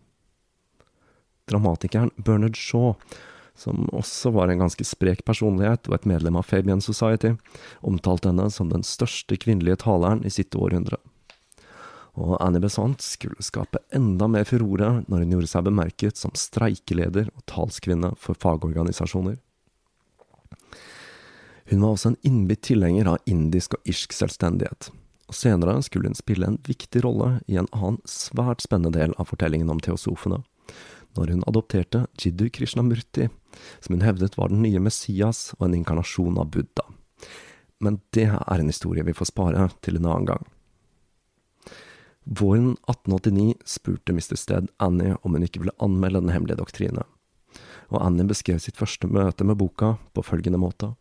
Dramatikeren 1.48 2.12
Bernard 2.20 2.58
Shaw 2.60 2.98
som 3.56 3.88
også 3.94 4.32
var 4.34 4.50
en 4.50 4.64
ganske 4.64 4.86
sprek 4.88 5.24
personlighet 5.26 5.88
og 5.90 5.98
et 5.98 6.08
medlem 6.10 6.38
av 6.40 6.48
Fabian 6.50 6.82
Society, 6.82 7.36
omtalte 7.86 8.32
henne 8.32 8.50
som 8.52 8.72
den 8.72 8.86
største 8.88 9.38
kvinnelige 9.38 9.84
taleren 9.86 10.24
i 10.26 10.34
sitt 10.34 10.56
århundre. 10.58 10.98
Og 12.14 12.36
Annie 12.46 12.62
Besant 12.62 13.02
skulle 13.02 13.46
skape 13.46 13.82
enda 13.94 14.28
mer 14.30 14.46
furore 14.46 15.04
når 15.08 15.24
hun 15.24 15.34
gjorde 15.34 15.50
seg 15.50 15.66
bemerket 15.66 16.20
som 16.20 16.34
streikeleder 16.38 17.32
og 17.34 17.46
talskvinne 17.50 18.14
for 18.22 18.38
fagorganisasjoner. 18.38 19.40
Hun 21.74 21.82
var 21.82 21.96
også 21.96 22.12
en 22.12 22.20
innbitt 22.22 22.62
tilhenger 22.68 23.08
av 23.10 23.24
indisk 23.26 23.74
og 23.74 23.88
irsk 23.90 24.12
selvstendighet, 24.14 24.92
og 25.26 25.34
senere 25.34 25.80
skulle 25.82 26.12
hun 26.12 26.18
spille 26.20 26.46
en 26.46 26.60
viktig 26.68 27.02
rolle 27.02 27.40
i 27.50 27.58
en 27.58 27.70
annen 27.74 27.98
svært 28.06 28.62
spennende 28.62 28.94
del 28.94 29.16
av 29.18 29.32
fortellingen 29.32 29.72
om 29.74 29.82
teosofene, 29.82 30.44
når 31.18 31.34
hun 31.34 31.42
adopterte 31.50 32.04
Jiddu 32.22 32.46
Krishnamurti, 32.54 33.26
som 33.82 33.98
hun 33.98 34.06
hevdet 34.06 34.38
var 34.38 34.54
den 34.54 34.62
nye 34.62 34.86
Messias 34.86 35.56
og 35.58 35.66
en 35.66 35.80
inkarnasjon 35.80 36.38
av 36.38 36.54
Buddha. 36.54 36.86
Men 37.82 38.04
det 38.14 38.30
er 38.30 38.54
en 38.60 38.70
historie 38.70 39.10
vi 39.10 39.18
får 39.18 39.34
spare 39.34 39.72
til 39.82 39.98
en 39.98 40.12
annen 40.14 40.30
gang. 40.30 40.48
Våren 42.24 42.76
1889 42.86 43.64
spurte 43.66 44.14
Mr. 44.14 44.38
Stead 44.38 44.70
Annie 44.78 45.18
om 45.24 45.34
hun 45.34 45.50
ikke 45.50 45.66
ville 45.66 45.80
anmelde 45.82 46.22
Den 46.22 46.38
hemmelige 46.38 46.62
doktrine, 46.62 47.10
og 47.90 48.04
Annie 48.06 48.30
beskrev 48.30 48.62
sitt 48.62 48.78
første 48.78 49.10
møte 49.10 49.42
med 49.42 49.58
boka 49.58 49.96
på 50.14 50.22
følgende 50.22 50.62
måte. 50.62 50.94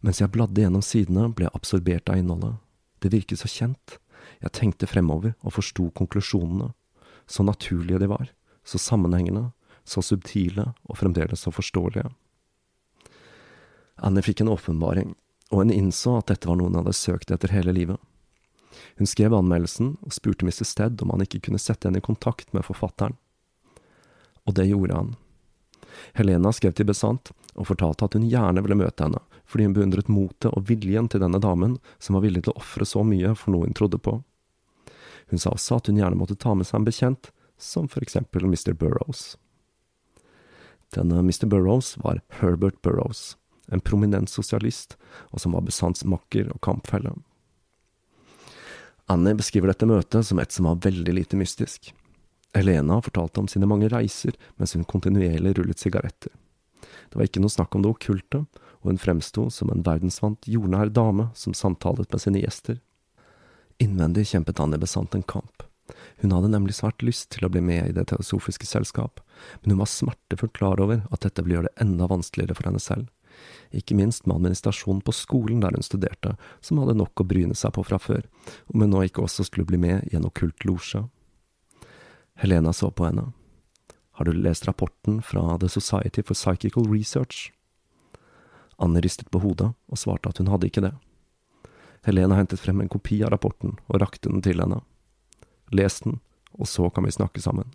Mens 0.00 0.20
jeg 0.22 0.32
bladde 0.32 0.62
gjennom 0.62 0.84
sidene, 0.84 1.28
ble 1.34 1.46
jeg 1.48 1.56
absorbert 1.56 2.08
av 2.08 2.20
innholdet. 2.20 2.56
Det 3.00 3.12
virket 3.12 3.42
så 3.42 3.48
kjent. 3.50 3.98
Jeg 4.40 4.54
tenkte 4.56 4.88
fremover 4.88 5.34
og 5.44 5.56
forsto 5.58 5.90
konklusjonene. 5.96 6.72
Så 7.30 7.44
naturlige 7.46 8.00
de 8.00 8.08
var 8.10 8.30
så 8.64 8.78
sammenhengende, 8.78 9.50
så 9.84 10.02
subtile 10.04 10.72
og 10.84 10.98
fremdeles 11.00 11.44
så 11.44 11.52
forståelige. 11.54 12.10
Anne 14.00 14.22
fikk 14.24 14.42
en 14.44 14.52
åpenbaring, 14.52 15.14
og 15.50 15.64
hun 15.64 15.72
innså 15.74 16.18
at 16.20 16.30
dette 16.30 16.48
var 16.48 16.58
noe 16.60 16.70
hun 16.70 16.78
hadde 16.80 16.96
søkt 16.96 17.32
etter 17.34 17.52
hele 17.52 17.74
livet. 17.76 17.98
Hun 19.00 19.08
skrev 19.08 19.34
anmeldelsen 19.34 19.96
og 20.06 20.14
spurte 20.14 20.46
Mr. 20.46 20.64
Stead 20.68 21.02
om 21.02 21.12
han 21.12 21.24
ikke 21.24 21.42
kunne 21.48 21.60
sette 21.60 21.88
henne 21.88 22.00
i 22.00 22.06
kontakt 22.06 22.52
med 22.56 22.64
forfatteren. 22.64 23.16
Og 24.46 24.54
det 24.56 24.70
gjorde 24.70 24.96
han. 24.96 25.10
Helena 26.16 26.52
skrev 26.54 26.76
til 26.76 26.88
Besant 26.88 27.32
og 27.56 27.66
fortalte 27.68 28.06
at 28.06 28.14
hun 28.16 28.28
gjerne 28.30 28.62
ville 28.64 28.78
møte 28.78 29.04
henne, 29.04 29.20
fordi 29.50 29.66
hun 29.66 29.74
beundret 29.74 30.10
motet 30.12 30.52
og 30.52 30.68
viljen 30.70 31.08
til 31.10 31.22
denne 31.22 31.40
damen, 31.42 31.76
som 31.98 32.14
var 32.16 32.22
villig 32.22 32.44
til 32.46 32.54
å 32.54 32.60
ofre 32.62 32.86
så 32.86 33.02
mye 33.06 33.34
for 33.34 33.54
noe 33.54 33.66
hun 33.66 33.74
trodde 33.76 33.98
på. 33.98 34.20
Hun 35.30 35.42
sa 35.42 35.52
også 35.54 35.80
at 35.80 35.90
hun 35.90 35.98
gjerne 35.98 36.18
måtte 36.18 36.38
ta 36.38 36.54
med 36.54 36.68
seg 36.68 36.80
en 36.80 36.86
bekjent, 36.86 37.30
som 37.58 37.88
for 37.90 38.02
eksempel 38.02 38.46
Mr. 38.46 38.72
Burrows. 38.78 39.34
Denne 40.94 41.22
Mr. 41.22 41.46
Burrows 41.50 41.96
var 42.02 42.22
Herbert 42.40 42.80
Burrows, 42.82 43.36
en 43.70 43.82
prominent 43.82 44.30
sosialist, 44.30 44.96
og 45.30 45.42
som 45.42 45.54
var 45.54 45.66
Besants 45.66 46.06
makker 46.06 46.50
og 46.50 46.62
kampfelle. 46.66 47.12
Annie 49.10 49.34
beskriver 49.34 49.70
dette 49.70 49.88
møtet 49.90 50.26
som 50.26 50.38
et 50.38 50.54
som 50.54 50.70
var 50.70 50.82
veldig 50.86 51.14
lite 51.14 51.38
mystisk. 51.38 51.92
Helena 52.54 53.00
fortalte 53.02 53.42
om 53.42 53.48
sine 53.50 53.66
mange 53.70 53.90
reiser 53.90 54.34
mens 54.58 54.74
hun 54.74 54.86
kontinuerlig 54.86 55.56
rullet 55.58 55.82
sigaretter. 55.82 56.30
Det 57.10 57.18
var 57.18 57.26
ikke 57.26 57.42
noe 57.42 57.52
snakk 57.52 57.74
om 57.74 57.82
det 57.84 57.90
okkulte, 57.90 58.44
og 58.80 58.92
hun 58.92 59.00
fremsto 59.00 59.48
som 59.52 59.70
en 59.72 59.84
verdensvant, 59.84 60.48
jordnær 60.48 60.92
dame 60.94 61.28
som 61.34 61.56
samtalet 61.56 62.10
med 62.12 62.22
sine 62.22 62.42
gjester. 62.42 62.80
Innvendig 63.80 64.26
kjempet 64.32 64.60
Annie 64.60 64.80
Besant 64.80 65.14
en 65.14 65.24
kamp. 65.24 65.64
Hun 66.20 66.32
hadde 66.32 66.50
nemlig 66.52 66.76
svært 66.76 67.02
lyst 67.02 67.30
til 67.34 67.46
å 67.46 67.50
bli 67.52 67.62
med 67.64 67.88
i 67.88 67.94
Det 67.96 68.06
teosofiske 68.12 68.66
selskap, 68.68 69.20
men 69.62 69.74
hun 69.74 69.82
var 69.82 69.90
smertefullt 69.90 70.54
klar 70.56 70.80
over 70.80 71.02
at 71.10 71.24
dette 71.24 71.42
ville 71.42 71.58
gjøre 71.58 71.70
det 71.70 71.86
enda 71.86 72.08
vanskeligere 72.10 72.56
for 72.56 72.68
henne 72.68 72.82
selv. 72.82 73.08
Ikke 73.72 73.96
minst 73.96 74.26
med 74.26 74.36
administrasjonen 74.36 75.02
på 75.06 75.14
skolen 75.14 75.62
der 75.62 75.74
hun 75.76 75.86
studerte, 75.86 76.36
som 76.60 76.80
hadde 76.82 76.98
nok 76.98 77.22
å 77.22 77.26
bryne 77.26 77.56
seg 77.56 77.74
på 77.76 77.84
fra 77.86 77.98
før, 78.02 78.26
om 78.72 78.84
hun 78.84 78.92
nå 78.92 79.06
ikke 79.06 79.24
også 79.24 79.46
skulle 79.48 79.68
bli 79.68 79.80
med 79.80 80.10
i 80.10 80.18
en 80.18 80.28
okkult 80.28 80.66
losje. 80.68 81.04
Helena 82.40 82.72
så 82.72 82.90
på 82.90 83.06
henne. 83.06 83.30
Har 84.18 84.28
du 84.28 84.32
lest 84.36 84.66
rapporten 84.68 85.22
fra 85.24 85.56
The 85.60 85.68
Society 85.68 86.22
for 86.22 86.36
Psychical 86.36 86.88
Research? 86.90 87.50
Anne 88.80 89.02
ristet 89.04 89.30
på 89.30 89.42
hodet 89.42 89.72
og 89.92 90.00
svarte 90.00 90.32
at 90.32 90.40
hun 90.40 90.48
hadde 90.50 90.70
ikke 90.70 90.84
det. 90.84 90.94
Helena 92.06 92.38
hentet 92.38 92.62
frem 92.62 92.80
en 92.80 92.88
kopi 92.88 93.20
av 93.24 93.34
rapporten 93.34 93.76
og 93.88 94.00
rakte 94.00 94.32
den 94.32 94.40
til 94.44 94.62
henne. 94.62 94.80
Les 95.76 96.00
den, 96.00 96.18
og 96.56 96.68
så 96.68 96.88
kan 96.90 97.04
vi 97.04 97.12
snakke 97.14 97.42
sammen. 97.44 97.68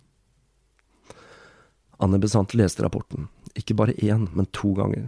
Anne 2.02 2.18
Besant 2.20 2.52
leste 2.58 2.84
rapporten, 2.84 3.30
ikke 3.56 3.76
bare 3.78 3.94
én, 4.02 4.26
men 4.34 4.50
to 4.52 4.74
ganger. 4.76 5.06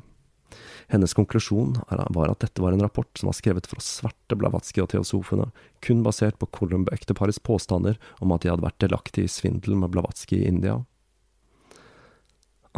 Hennes 0.88 1.12
konklusjon 1.12 1.74
var 1.90 2.30
at 2.30 2.40
dette 2.40 2.62
var 2.64 2.72
en 2.72 2.80
rapport 2.80 3.10
som 3.18 3.28
var 3.28 3.36
skrevet 3.36 3.66
for 3.68 3.76
å 3.76 3.84
sverte 3.84 4.38
Blavatsky 4.40 4.80
og 4.80 4.88
teosofene, 4.94 5.50
kun 5.84 6.00
basert 6.06 6.38
på 6.40 6.48
Columb-ekteparets 6.56 7.42
påstander 7.44 7.98
om 8.24 8.32
at 8.32 8.46
de 8.46 8.52
hadde 8.54 8.64
vært 8.64 8.80
delaktige 8.86 9.28
i 9.28 9.32
svindel 9.34 9.76
med 9.76 9.92
Blavatsky 9.92 10.38
i 10.40 10.48
India. 10.48 10.78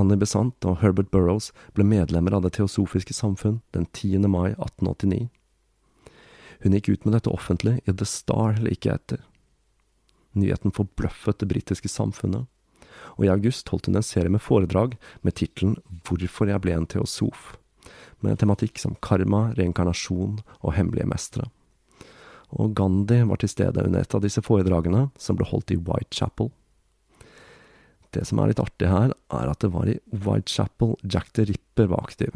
Annie 0.00 0.16
Besant 0.20 0.64
og 0.64 0.78
Herbert 0.80 1.10
Burrows 1.12 1.50
ble 1.76 1.84
medlemmer 1.84 2.36
av 2.36 2.46
Det 2.46 2.54
teosofiske 2.56 3.14
samfunn 3.16 3.60
den 3.76 3.86
10. 3.92 4.24
mai 4.32 4.54
1889. 4.54 5.28
Hun 6.60 6.76
gikk 6.76 6.88
ut 6.88 7.04
med 7.04 7.16
dette 7.16 7.32
offentlig 7.32 7.78
i 7.84 7.92
The 7.92 8.08
Star 8.08 8.60
like 8.64 8.88
etter. 8.92 9.20
Nyheten 10.36 10.72
forbløffet 10.72 11.40
det 11.40 11.48
britiske 11.50 11.90
samfunnet, 11.90 12.46
og 13.16 13.24
i 13.26 13.32
august 13.32 13.68
holdt 13.72 13.88
hun 13.90 13.98
en 13.98 14.06
serie 14.06 14.32
med 14.32 14.44
foredrag 14.44 14.96
med 15.26 15.36
tittelen 15.40 15.78
Hvorfor 16.06 16.48
jeg 16.48 16.62
ble 16.64 16.76
en 16.76 16.88
teosof, 16.88 17.56
med 18.20 18.38
tematikk 18.40 18.78
som 18.80 18.96
karma, 19.04 19.50
reinkarnasjon 19.58 20.38
og 20.60 20.76
hemmelige 20.76 21.08
mestere. 21.10 21.48
Og 22.50 22.74
Gandhi 22.76 23.20
var 23.26 23.40
til 23.40 23.50
stede 23.52 23.84
under 23.84 24.02
et 24.02 24.14
av 24.14 24.22
disse 24.24 24.42
foredragene, 24.42 25.08
som 25.18 25.38
ble 25.38 25.48
holdt 25.48 25.72
i 25.74 25.78
Whitechapel. 25.78 26.50
Det 28.10 28.24
som 28.26 28.40
er 28.42 28.50
litt 28.50 28.62
artig 28.62 28.88
her, 28.90 29.12
er 29.30 29.50
at 29.50 29.62
det 29.62 29.70
var 29.74 29.88
i 29.88 29.98
Whitechapel 30.10 30.96
Jack 31.02 31.30
the 31.36 31.46
Ripper 31.46 31.90
var 31.92 32.08
aktiv. 32.08 32.34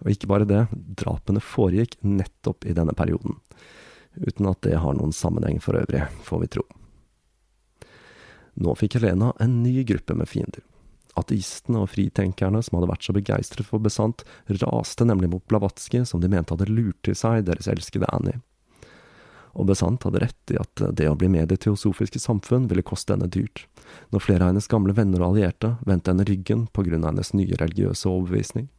Og 0.00 0.12
ikke 0.14 0.30
bare 0.30 0.48
det, 0.48 0.62
drapene 0.72 1.42
foregikk 1.44 1.98
nettopp 2.00 2.64
i 2.64 2.74
denne 2.76 2.96
perioden. 2.96 3.36
Uten 4.16 4.48
at 4.50 4.62
det 4.66 4.80
har 4.80 4.96
noen 4.96 5.12
sammenheng 5.14 5.60
for 5.62 5.78
øvrig, 5.78 6.06
får 6.24 6.42
vi 6.44 6.50
tro. 6.56 6.66
Nå 8.60 8.74
fikk 8.76 8.98
Helena 8.98 9.30
en 9.40 9.60
ny 9.62 9.84
gruppe 9.88 10.16
med 10.16 10.28
fiender. 10.28 10.64
Ateistene 11.20 11.82
og 11.82 11.90
fritenkerne 11.92 12.62
som 12.64 12.78
hadde 12.78 12.90
vært 12.90 13.04
så 13.04 13.14
begeistret 13.14 13.68
for 13.68 13.82
Besant, 13.82 14.24
raste 14.62 15.04
nemlig 15.04 15.30
mot 15.32 15.44
Blavatsky, 15.50 16.04
som 16.06 16.22
de 16.22 16.30
mente 16.32 16.54
hadde 16.54 16.70
lurt 16.70 16.98
til 17.06 17.18
seg 17.18 17.44
deres 17.48 17.68
elskede 17.70 18.08
Annie 18.14 18.40
og 19.54 19.70
Besant 19.70 20.04
hadde 20.06 20.22
rett 20.24 20.54
i 20.54 20.58
at 20.60 20.84
det 20.96 21.08
å 21.10 21.16
bli 21.18 21.30
med 21.32 21.46
i 21.46 21.50
det 21.54 21.62
teosofiske 21.64 22.22
samfunn 22.22 22.68
ville 22.70 22.86
koste 22.86 23.16
henne 23.16 23.30
dyrt, 23.30 23.66
når 24.14 24.26
flere 24.26 24.46
av 24.46 24.52
hennes 24.52 24.70
gamle 24.70 24.94
venner 24.96 25.22
og 25.22 25.32
allierte 25.32 25.76
vendte 25.86 26.14
henne 26.14 26.28
ryggen 26.28 26.68
på 26.74 26.86
grunn 26.86 27.04
av 27.04 27.14
hennes 27.14 27.34
nye 27.36 27.58
religiøse 27.60 28.08
overbevisning. 28.10 28.70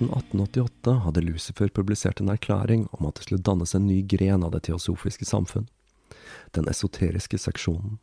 Høsten 0.00 0.16
1888 0.16 0.92
hadde 1.04 1.20
Lucifer 1.20 1.68
publisert 1.68 2.20
en 2.22 2.30
erklæring 2.32 2.86
om 2.96 3.04
at 3.04 3.18
det 3.18 3.26
skulle 3.26 3.44
dannes 3.44 3.74
en 3.76 3.84
ny 3.84 3.98
gren 4.08 4.40
av 4.46 4.54
det 4.54 4.62
teosofiske 4.64 5.26
samfunn, 5.28 5.66
den 6.56 6.68
esoteriske 6.72 7.36
seksjonen. 7.36 7.98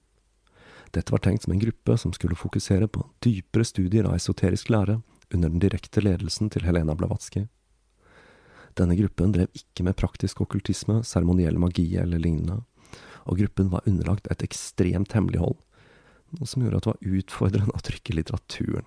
Dette 0.93 1.09
var 1.09 1.23
tenkt 1.25 1.47
som 1.47 1.55
en 1.55 1.63
gruppe 1.63 1.95
som 1.97 2.13
skulle 2.13 2.37
fokusere 2.37 2.85
på 2.85 3.01
dypere 3.25 3.65
studier 3.65 4.05
av 4.05 4.13
esoterisk 4.13 4.69
lære 4.69 4.99
under 5.33 5.49
den 5.49 5.63
direkte 5.63 6.03
ledelsen 6.05 6.51
til 6.53 6.67
Helena 6.69 6.93
Blavatsky. 6.93 7.47
Denne 8.77 8.93
gruppen 8.99 9.33
drev 9.33 9.49
ikke 9.57 9.87
med 9.87 9.97
praktisk 9.97 10.43
okkultisme, 10.45 10.99
seremoniell 11.01 11.57
magi 11.57 11.87
eller 11.97 12.21
lignende, 12.21 12.59
og 13.25 13.41
gruppen 13.41 13.73
var 13.73 13.89
underlagt 13.89 14.29
et 14.29 14.45
ekstremt 14.45 15.17
hemmelighold, 15.17 15.57
noe 16.37 16.45
som 16.45 16.61
gjorde 16.61 16.77
at 16.77 16.91
det 16.91 16.93
var 16.93 17.17
utfordrende 17.17 17.73
å 17.73 17.85
trykke 17.89 18.19
litteraturen 18.19 18.85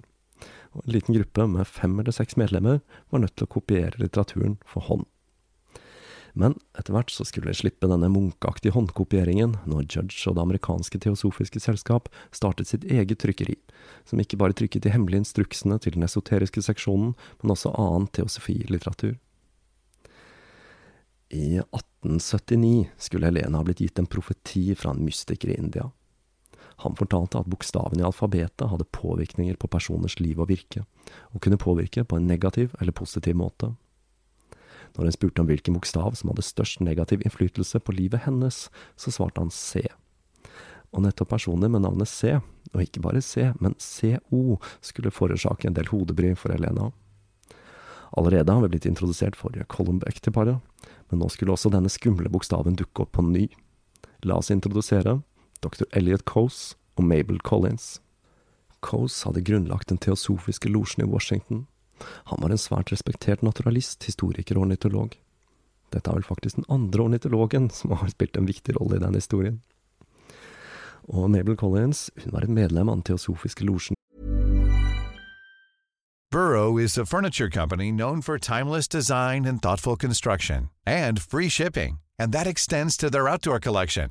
og 0.75 0.85
en 0.85 0.93
liten 0.95 1.17
gruppe 1.17 1.47
med 1.51 1.67
fem 1.67 1.97
eller 1.99 2.15
seks 2.15 2.37
medlemmer 2.39 2.81
var 3.11 3.25
nødt 3.25 3.37
til 3.37 3.49
å 3.49 3.55
kopiere 3.59 3.99
litteraturen 3.99 4.59
for 4.67 4.87
hånd. 4.87 5.09
Men 6.39 6.55
etter 6.79 6.95
hvert 6.95 7.11
så 7.11 7.25
skulle 7.27 7.51
de 7.51 7.59
slippe 7.59 7.89
denne 7.91 8.11
munkeaktige 8.13 8.75
håndkopieringen 8.77 9.57
når 9.71 9.89
Judge 9.89 10.29
og 10.31 10.37
Det 10.37 10.45
amerikanske 10.45 11.01
teosofiske 11.03 11.63
selskap 11.63 12.07
startet 12.31 12.71
sitt 12.71 12.87
eget 12.87 13.19
trykkeri, 13.23 13.57
som 14.07 14.23
ikke 14.23 14.39
bare 14.39 14.55
trykket 14.55 14.87
de 14.87 14.95
hemmelige 14.95 15.25
instruksene 15.25 15.81
til 15.83 15.97
den 15.97 16.07
esoteriske 16.07 16.63
seksjonen, 16.63 17.17
men 17.43 17.55
også 17.57 17.75
annen 17.75 18.07
teosofilitteratur. 18.15 19.17
I 21.31 21.61
1879 21.63 22.91
skulle 22.99 23.31
Helena 23.31 23.61
ha 23.61 23.67
blitt 23.67 23.83
gitt 23.83 23.99
en 24.03 24.11
profeti 24.11 24.71
fra 24.79 24.95
en 24.95 25.03
mystiker 25.07 25.53
i 25.53 25.59
India. 25.59 25.91
Han 26.81 26.97
fortalte 26.97 27.41
at 27.41 27.49
bokstavene 27.51 28.01
i 28.01 28.07
alfabetet 28.09 28.71
hadde 28.71 28.89
påvirkninger 28.97 29.59
på 29.61 29.69
personers 29.69 30.17
liv 30.21 30.41
og 30.41 30.49
virke, 30.49 30.87
og 31.35 31.43
kunne 31.45 31.61
påvirke 31.61 32.07
på 32.09 32.17
en 32.17 32.29
negativ 32.31 32.73
eller 32.81 32.97
positiv 32.97 33.37
måte. 33.37 33.75
Når 34.97 35.07
hun 35.07 35.15
spurte 35.15 35.43
om 35.43 35.51
hvilken 35.51 35.77
bokstav 35.77 36.17
som 36.19 36.33
hadde 36.33 36.47
størst 36.47 36.81
negativ 36.83 37.21
innflytelse 37.25 37.83
på 37.85 37.95
livet 37.95 38.25
hennes, 38.25 38.65
så 38.97 39.13
svarte 39.13 39.43
han 39.43 39.53
C. 39.55 39.85
Og 40.91 41.05
nettopp 41.05 41.31
personer 41.37 41.71
med 41.71 41.85
navnet 41.85 42.11
C, 42.11 42.39
og 42.73 42.83
ikke 42.83 43.03
bare 43.05 43.23
C, 43.23 43.53
men 43.61 43.77
CO, 43.79 44.59
skulle 44.81 45.13
forårsake 45.15 45.69
en 45.69 45.77
del 45.77 45.91
hodebry 45.93 46.33
for 46.35 46.55
Helena. 46.55 46.91
Allerede 48.19 48.53
har 48.53 48.65
vi 48.65 48.73
blitt 48.73 48.89
introdusert 48.91 49.37
for 49.39 49.55
Columbeck-paret, 49.71 50.59
men 51.11 51.21
nå 51.21 51.29
skulle 51.31 51.55
også 51.55 51.71
denne 51.71 51.93
skumle 51.93 52.31
bokstaven 52.33 52.79
dukke 52.79 53.05
opp 53.05 53.13
på 53.15 53.23
ny. 53.27 53.47
La 54.27 54.41
oss 54.41 54.51
introdusere 54.51 55.21
dr. 55.65 55.87
Elliot 55.93 56.25
Coase 56.25 56.77
og 56.97 57.05
Mabel 57.05 57.41
Collins. 57.41 58.01
Coase 58.81 59.27
hadde 59.29 59.45
grunnlagt 59.45 59.91
den 59.91 60.01
teosofiske 60.01 60.69
losjen 60.73 61.05
i 61.05 61.11
Washington. 61.11 61.67
Han 62.33 62.41
var 62.41 62.53
en 62.53 62.61
svært 62.61 62.93
respektert 62.93 63.43
naturalist, 63.45 64.05
historiker 64.09 64.57
og 64.57 64.69
ornitolog. 64.69 65.17
Dette 65.93 66.11
er 66.11 66.21
vel 66.21 66.27
faktisk 66.27 66.57
den 66.57 66.69
andre 66.71 67.03
ornitologen 67.03 67.69
som 67.75 67.93
har 67.93 68.13
spilt 68.13 68.39
en 68.39 68.49
viktig 68.49 68.77
rolle 68.79 68.97
i 68.97 69.05
den 69.05 69.19
historien. 69.19 69.61
Og 71.11 71.31
Mabel 71.31 71.57
Collins 71.57 72.11
hun 72.23 72.33
var 72.33 72.47
et 72.47 72.53
medlem 72.53 72.89
av 72.89 73.01
den 73.01 73.09
teosofiske 73.11 73.67
losjen. 73.67 73.97
Burrow 76.31 76.79
is 76.79 76.97
a 76.97 77.05
furniture 77.05 77.51
company 77.51 77.91
known 77.91 78.23
for 78.23 78.39
timeless 78.39 78.87
design 78.87 79.45
and 79.45 79.61
thoughtful 79.61 79.97
construction, 79.97 80.71
and 80.87 81.21
free 81.21 81.49
shipping, 81.49 81.99
and 82.21 82.33
that 82.33 82.47
extends 82.47 82.97
to 82.97 83.11
their 83.11 83.29
outdoor 83.29 83.59
collection. 83.59 84.11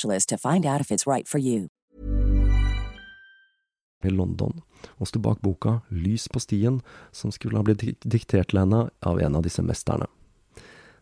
to 0.01 0.37
find 0.37 0.65
out 0.65 0.81
if 0.81 0.91
it's 0.91 1.07
right 1.07 1.27
for 1.27 1.39
you. 1.39 1.69
i 4.05 4.09
London, 4.09 4.61
og 4.97 5.09
sto 5.09 5.21
bak 5.21 5.41
boka 5.45 5.79
Lys 5.89 6.27
på 6.31 6.41
stien, 6.41 6.81
som 7.11 7.31
skulle 7.33 7.59
ha 7.59 7.65
blitt 7.65 7.83
diktert 8.01 8.51
til 8.51 8.61
henne 8.63 8.87
av 9.05 9.21
en 9.21 9.37
av 9.37 9.45
disse 9.45 9.63
mesterne. 9.65 10.07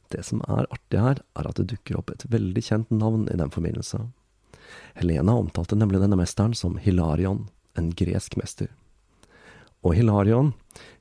Det 0.09 0.23
som 0.25 0.41
er 0.49 0.67
artig 0.73 1.01
her, 1.01 1.21
er 1.37 1.49
at 1.49 1.59
det 1.59 1.69
dukker 1.73 1.99
opp 1.99 2.11
et 2.11 2.25
veldig 2.31 2.63
kjent 2.65 2.91
navn 2.91 3.27
i 3.29 3.37
den 3.37 3.53
forbindelse. 3.53 4.01
Helena 4.97 5.37
omtalte 5.37 5.77
nemlig 5.77 6.01
denne 6.01 6.17
mesteren 6.19 6.55
som 6.57 6.79
Hilarion, 6.81 7.47
en 7.77 7.91
gresk 7.95 8.35
mester. 8.39 8.71
Og 9.85 9.93
Hilarion 9.95 10.53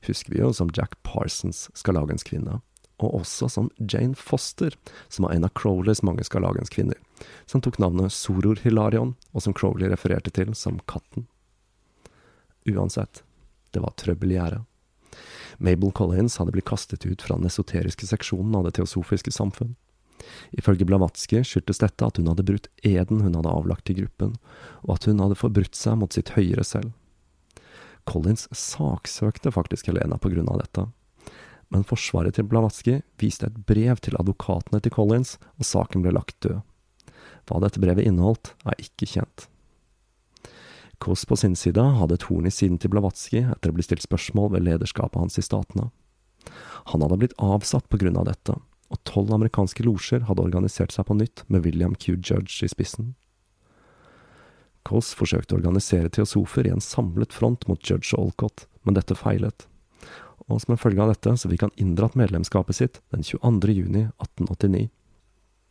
husker 0.07 0.33
vi 0.33 0.43
jo 0.43 0.53
som 0.55 0.69
Jack 0.77 0.95
Parsons 1.03 1.67
Skarlagenskvinne, 1.75 2.61
og 2.99 3.15
også 3.21 3.49
som 3.51 3.69
Jane 3.79 4.15
Foster, 4.15 4.75
som 5.09 5.25
var 5.25 5.35
en 5.35 5.47
av 5.47 5.55
Crowleys 5.57 6.03
mange 6.05 6.23
Skarlagenskvinner, 6.27 6.99
som 7.45 7.61
tok 7.61 7.79
navnet 7.81 8.13
Soror 8.13 8.59
Hilarion, 8.63 9.15
og 9.33 9.43
som 9.43 9.55
Crowley 9.55 9.89
refererte 9.91 10.33
til 10.33 10.53
som 10.55 10.79
Katten. 10.89 11.27
Uansett, 12.69 13.23
det 13.73 13.83
var 13.83 13.95
trøbbel 13.97 14.33
i 14.33 14.39
gjerdet. 14.39 14.63
Mabel 15.59 15.91
Collins 15.91 16.37
hadde 16.39 16.53
blitt 16.55 16.69
kastet 16.69 17.05
ut 17.05 17.21
fra 17.21 17.35
den 17.35 17.49
esoteriske 17.49 18.07
seksjonen 18.07 18.55
av 18.55 18.67
Det 18.67 18.77
teosofiske 18.77 19.31
samfunn. 19.35 19.75
Ifølge 20.51 20.85
Blavatsky 20.87 21.41
skyldtes 21.43 21.81
dette 21.81 22.05
at 22.05 22.19
hun 22.19 22.29
hadde 22.31 22.45
brutt 22.47 22.69
eden 22.85 23.23
hun 23.23 23.35
hadde 23.35 23.51
avlagt 23.51 23.85
til 23.87 24.01
gruppen, 24.01 24.35
og 24.83 24.95
at 24.95 25.09
hun 25.09 25.19
hadde 25.23 25.39
forbrutt 25.39 25.75
seg 25.75 25.99
mot 25.99 26.15
sitt 26.15 26.33
høyere 26.35 26.63
selv. 26.67 26.93
Collins 28.09 28.47
saksøkte 28.55 29.51
faktisk 29.53 29.91
Helena 29.91 30.17
på 30.17 30.31
grunn 30.33 30.49
av 30.51 30.61
dette, 30.63 30.87
men 31.69 31.85
forsvaret 31.85 32.35
til 32.35 32.47
Blavatsky 32.49 32.99
viste 33.21 33.47
et 33.49 33.59
brev 33.69 33.99
til 34.01 34.17
advokatene 34.19 34.81
til 34.81 34.93
Collins, 34.95 35.37
og 35.59 35.67
saken 35.69 36.05
ble 36.05 36.15
lagt 36.15 36.39
død. 36.45 36.63
Hva 37.49 37.59
dette 37.63 37.81
brevet 37.81 38.05
inneholdt, 38.05 38.53
er 38.69 38.77
ikke 38.77 39.07
kjent. 39.09 39.47
Kåss 40.99 41.23
på 41.25 41.37
sin 41.39 41.55
side 41.55 41.81
hadde 41.81 42.17
et 42.19 42.25
horn 42.27 42.45
i 42.45 42.51
siden 42.53 42.77
til 42.77 42.91
Blavatsky 42.93 43.41
etter 43.41 43.71
å 43.71 43.77
bli 43.77 43.85
stilt 43.85 44.03
spørsmål 44.03 44.51
ved 44.53 44.65
lederskapet 44.67 45.17
hans 45.17 45.39
i 45.39 45.45
statene. 45.45 45.87
Han 46.91 47.01
hadde 47.05 47.17
blitt 47.21 47.37
avsatt 47.41 47.87
på 47.89 47.99
grunn 48.01 48.19
av 48.19 48.27
dette, 48.27 48.57
og 48.89 49.01
tolv 49.07 49.31
amerikanske 49.33 49.85
losjer 49.87 50.27
hadde 50.27 50.43
organisert 50.43 50.93
seg 50.93 51.07
på 51.07 51.17
nytt 51.17 51.45
med 51.47 51.63
William 51.65 51.95
Q. 51.95 52.19
Judge 52.19 52.67
i 52.67 52.71
spissen. 52.71 53.13
Kåss 54.87 55.13
forsøkte 55.17 55.55
å 55.55 55.59
organisere 55.59 56.11
teosofer 56.11 56.67
i 56.67 56.73
en 56.73 56.83
samlet 56.83 57.33
front 57.35 57.65
mot 57.69 57.79
Judge 57.79 58.11
og 58.15 58.29
Olcott, 58.29 58.67
men 58.83 58.97
dette 58.97 59.17
feilet. 59.17 59.67
Og 60.49 60.61
som 60.63 60.73
en 60.73 60.81
følge 60.81 61.03
av 61.03 61.13
dette 61.13 61.35
så 61.37 61.51
fikk 61.51 61.67
han 61.67 61.75
inndratt 61.79 62.17
medlemskapet 62.19 62.75
sitt 62.75 63.01
den 63.13 63.23
22. 63.23 63.75
juni 63.75 64.07
1889. 64.17 64.89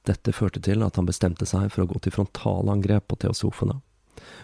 Dette 0.09 0.33
førte 0.33 0.63
til 0.65 0.83
at 0.87 0.97
han 0.97 1.09
bestemte 1.09 1.47
seg 1.49 1.69
for 1.75 1.85
å 1.85 1.91
gå 1.91 2.01
til 2.03 2.15
frontalangrep 2.15 3.11
på 3.11 3.21
teosofene 3.27 3.83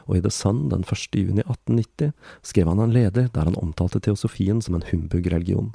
og 0.06 0.18
i 0.18 0.22
The 0.24 0.32
Sun 0.32 0.68
den 0.72 0.84
1. 0.84 1.16
juni 1.16 1.42
1890 1.44 2.12
skrev 2.42 2.70
han 2.70 2.82
en 2.82 2.94
leder 2.94 3.30
der 3.34 3.48
han 3.48 3.58
omtalte 3.60 4.02
teosofien 4.04 4.62
som 4.62 4.76
en 4.76 4.86
humbug-religion. 4.90 5.72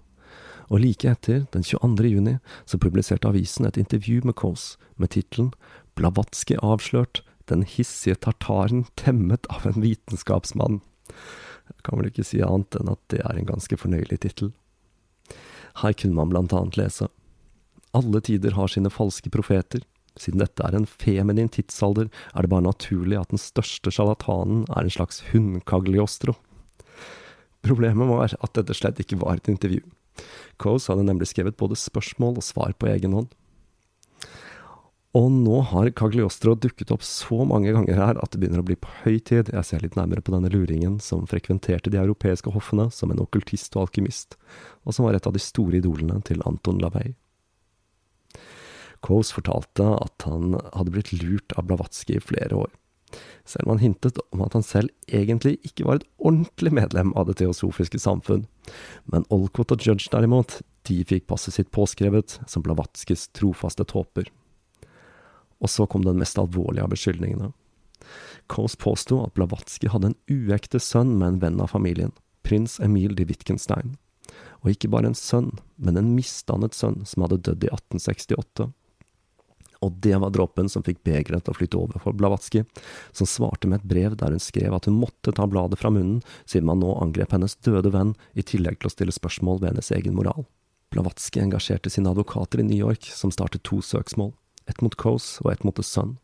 Og 0.70 0.84
like 0.84 1.10
etter, 1.10 1.46
den 1.54 1.66
22. 1.66 2.12
juni, 2.14 2.38
så 2.70 2.78
publiserte 2.78 3.30
avisen 3.30 3.66
et 3.66 3.80
intervju 3.82 4.22
med 4.26 4.38
Kås 4.38 4.78
med 4.98 5.16
tittelen 5.16 5.52
Blavatsky 5.98 6.60
avslørt, 6.62 7.24
den 7.50 7.66
hissige 7.66 8.20
tartaren 8.22 8.86
temmet 8.96 9.50
av 9.50 9.66
en 9.66 9.82
vitenskapsmann. 9.82 10.84
Jeg 11.70 11.86
kan 11.86 11.98
vel 11.98 12.12
ikke 12.12 12.28
si 12.28 12.44
annet 12.46 12.78
enn 12.78 12.92
at 12.94 13.02
det 13.10 13.24
er 13.26 13.40
en 13.40 13.50
ganske 13.50 13.78
fornøyelig 13.78 14.22
tittel. 14.22 14.54
Her 15.82 15.96
kunne 15.98 16.18
man 16.18 16.30
blant 16.30 16.54
annet 16.54 16.78
lese 16.78 17.10
Alle 17.98 18.22
tider 18.22 18.54
har 18.58 18.70
sine 18.70 18.92
falske 18.94 19.32
profeter. 19.34 19.82
Siden 20.20 20.42
dette 20.44 20.66
er 20.66 20.76
en 20.76 20.88
feminin 20.90 21.50
tidsalder, 21.50 22.10
er 22.36 22.46
det 22.46 22.52
bare 22.52 22.66
naturlig 22.66 23.18
at 23.20 23.32
den 23.32 23.42
største 23.42 23.94
sjarlatanen 23.94 24.66
er 24.68 24.84
en 24.84 24.94
slags 24.94 25.24
hundkagliostro. 25.32 26.36
Problemet 27.66 28.10
var 28.10 28.36
at 28.36 28.56
dette 28.56 28.76
slett 28.78 29.00
ikke 29.02 29.20
var 29.24 29.40
et 29.40 29.50
intervju. 29.52 29.82
Coase 30.60 30.92
hadde 30.92 31.08
nemlig 31.08 31.30
skrevet 31.32 31.58
både 31.60 31.80
spørsmål 31.80 32.40
og 32.40 32.46
svar 32.46 32.76
på 32.76 32.90
egen 32.92 33.16
hånd. 33.16 33.30
Og 35.18 35.32
nå 35.34 35.62
har 35.72 35.90
Cagliostro 35.98 36.54
dukket 36.54 36.92
opp 36.94 37.02
så 37.06 37.42
mange 37.48 37.72
ganger 37.74 37.98
her 37.98 38.20
at 38.22 38.30
det 38.30 38.44
begynner 38.44 38.62
å 38.62 38.68
bli 38.68 38.76
på 38.78 38.92
høy 39.02 39.18
tid 39.26 39.50
jeg 39.50 39.66
ser 39.66 39.82
litt 39.82 39.98
nærmere 39.98 40.22
på 40.22 40.36
denne 40.36 40.52
luringen 40.54 41.00
som 41.02 41.26
frekventerte 41.30 41.90
de 41.90 41.98
europeiske 41.98 42.54
hoffene 42.54 42.92
som 42.94 43.10
en 43.10 43.24
okkultist 43.24 43.74
og 43.74 43.88
alkymist, 43.88 44.38
og 44.86 44.94
som 44.94 45.08
var 45.08 45.18
et 45.18 45.26
av 45.26 45.34
de 45.34 45.42
store 45.42 45.82
idolene 45.82 46.22
til 46.30 46.46
Anton 46.46 46.78
Lavey. 46.84 47.16
Coase 49.06 49.34
fortalte 49.36 49.86
at 49.96 50.28
han 50.28 50.58
hadde 50.74 50.94
blitt 50.94 51.14
lurt 51.16 51.56
av 51.58 51.68
Blavatsky 51.70 52.18
i 52.18 52.24
flere 52.24 52.58
år, 52.66 52.72
selv 53.48 53.68
om 53.68 53.76
han 53.76 53.84
hintet 53.84 54.20
om 54.34 54.44
at 54.46 54.58
han 54.58 54.66
selv 54.66 54.92
egentlig 55.08 55.58
ikke 55.66 55.88
var 55.88 56.00
et 56.00 56.10
ordentlig 56.18 56.74
medlem 56.76 57.14
av 57.18 57.30
det 57.30 57.40
teosofiske 57.40 58.02
samfunn. 58.02 58.46
Men 59.10 59.26
Olcott 59.34 59.74
og 59.74 59.86
Judge 59.86 60.12
derimot, 60.12 60.60
de 60.88 61.02
fikk 61.08 61.28
passet 61.30 61.56
sitt 61.56 61.72
påskrevet 61.76 62.40
som 62.50 62.66
Blavatskys 62.66 63.30
trofaste 63.38 63.86
tåper. 63.88 64.30
Og 65.60 65.72
så 65.72 65.88
kom 65.90 66.06
den 66.06 66.20
mest 66.20 66.40
alvorlige 66.40 66.86
av 66.86 66.94
beskyldningene. 66.94 67.52
Coase 68.50 68.80
påsto 68.80 69.20
at 69.26 69.36
Blavatsky 69.38 69.90
hadde 69.92 70.14
en 70.14 70.20
uekte 70.32 70.80
sønn 70.82 71.18
med 71.18 71.28
en 71.28 71.42
venn 71.44 71.64
av 71.64 71.74
familien, 71.76 72.14
prins 72.48 72.80
Emil 72.82 73.16
de 73.18 73.28
Wittgenstein. 73.30 73.98
Og 74.64 74.74
ikke 74.74 74.90
bare 74.92 75.12
en 75.12 75.18
sønn, 75.18 75.52
men 75.78 75.98
en 76.00 76.14
misdannet 76.16 76.76
sønn 76.76 77.04
som 77.08 77.26
hadde 77.26 77.42
dødd 77.48 77.68
i 77.68 77.72
1868. 77.72 78.70
Og 79.86 79.96
det 80.04 80.18
var 80.20 80.34
dråpen 80.36 80.68
som 80.70 80.84
fikk 80.84 81.02
begeret 81.08 81.46
til 81.46 81.54
å 81.54 81.56
flytte 81.56 81.80
over 81.80 82.02
for 82.04 82.16
Blavatsky, 82.18 82.66
som 83.16 83.30
svarte 83.30 83.70
med 83.70 83.80
et 83.80 83.90
brev 83.92 84.18
der 84.20 84.36
hun 84.36 84.44
skrev 84.44 84.76
at 84.76 84.90
hun 84.90 85.00
måtte 85.00 85.32
ta 85.36 85.48
bladet 85.48 85.80
fra 85.80 85.92
munnen, 85.94 86.20
siden 86.44 86.68
man 86.68 86.82
nå 86.84 86.92
angrep 87.00 87.32
hennes 87.36 87.56
døde 87.64 87.94
venn, 87.96 88.16
i 88.36 88.44
tillegg 88.44 88.80
til 88.80 88.92
å 88.92 88.94
stille 88.94 89.16
spørsmål 89.16 89.62
ved 89.62 89.74
hennes 89.74 89.92
egen 89.96 90.18
moral. 90.20 90.44
Blavatsky 90.92 91.40
engasjerte 91.40 91.92
sine 91.94 92.12
advokater 92.12 92.60
i 92.60 92.68
New 92.68 92.78
York, 92.78 93.08
som 93.14 93.32
startet 93.32 93.64
to 93.64 93.80
søksmål, 93.86 94.34
ett 94.68 94.82
mot 94.82 94.96
Coase 95.00 95.40
og 95.46 95.54
ett 95.54 95.64
mot 95.64 95.76
The 95.76 95.86
Sun. 95.86 96.18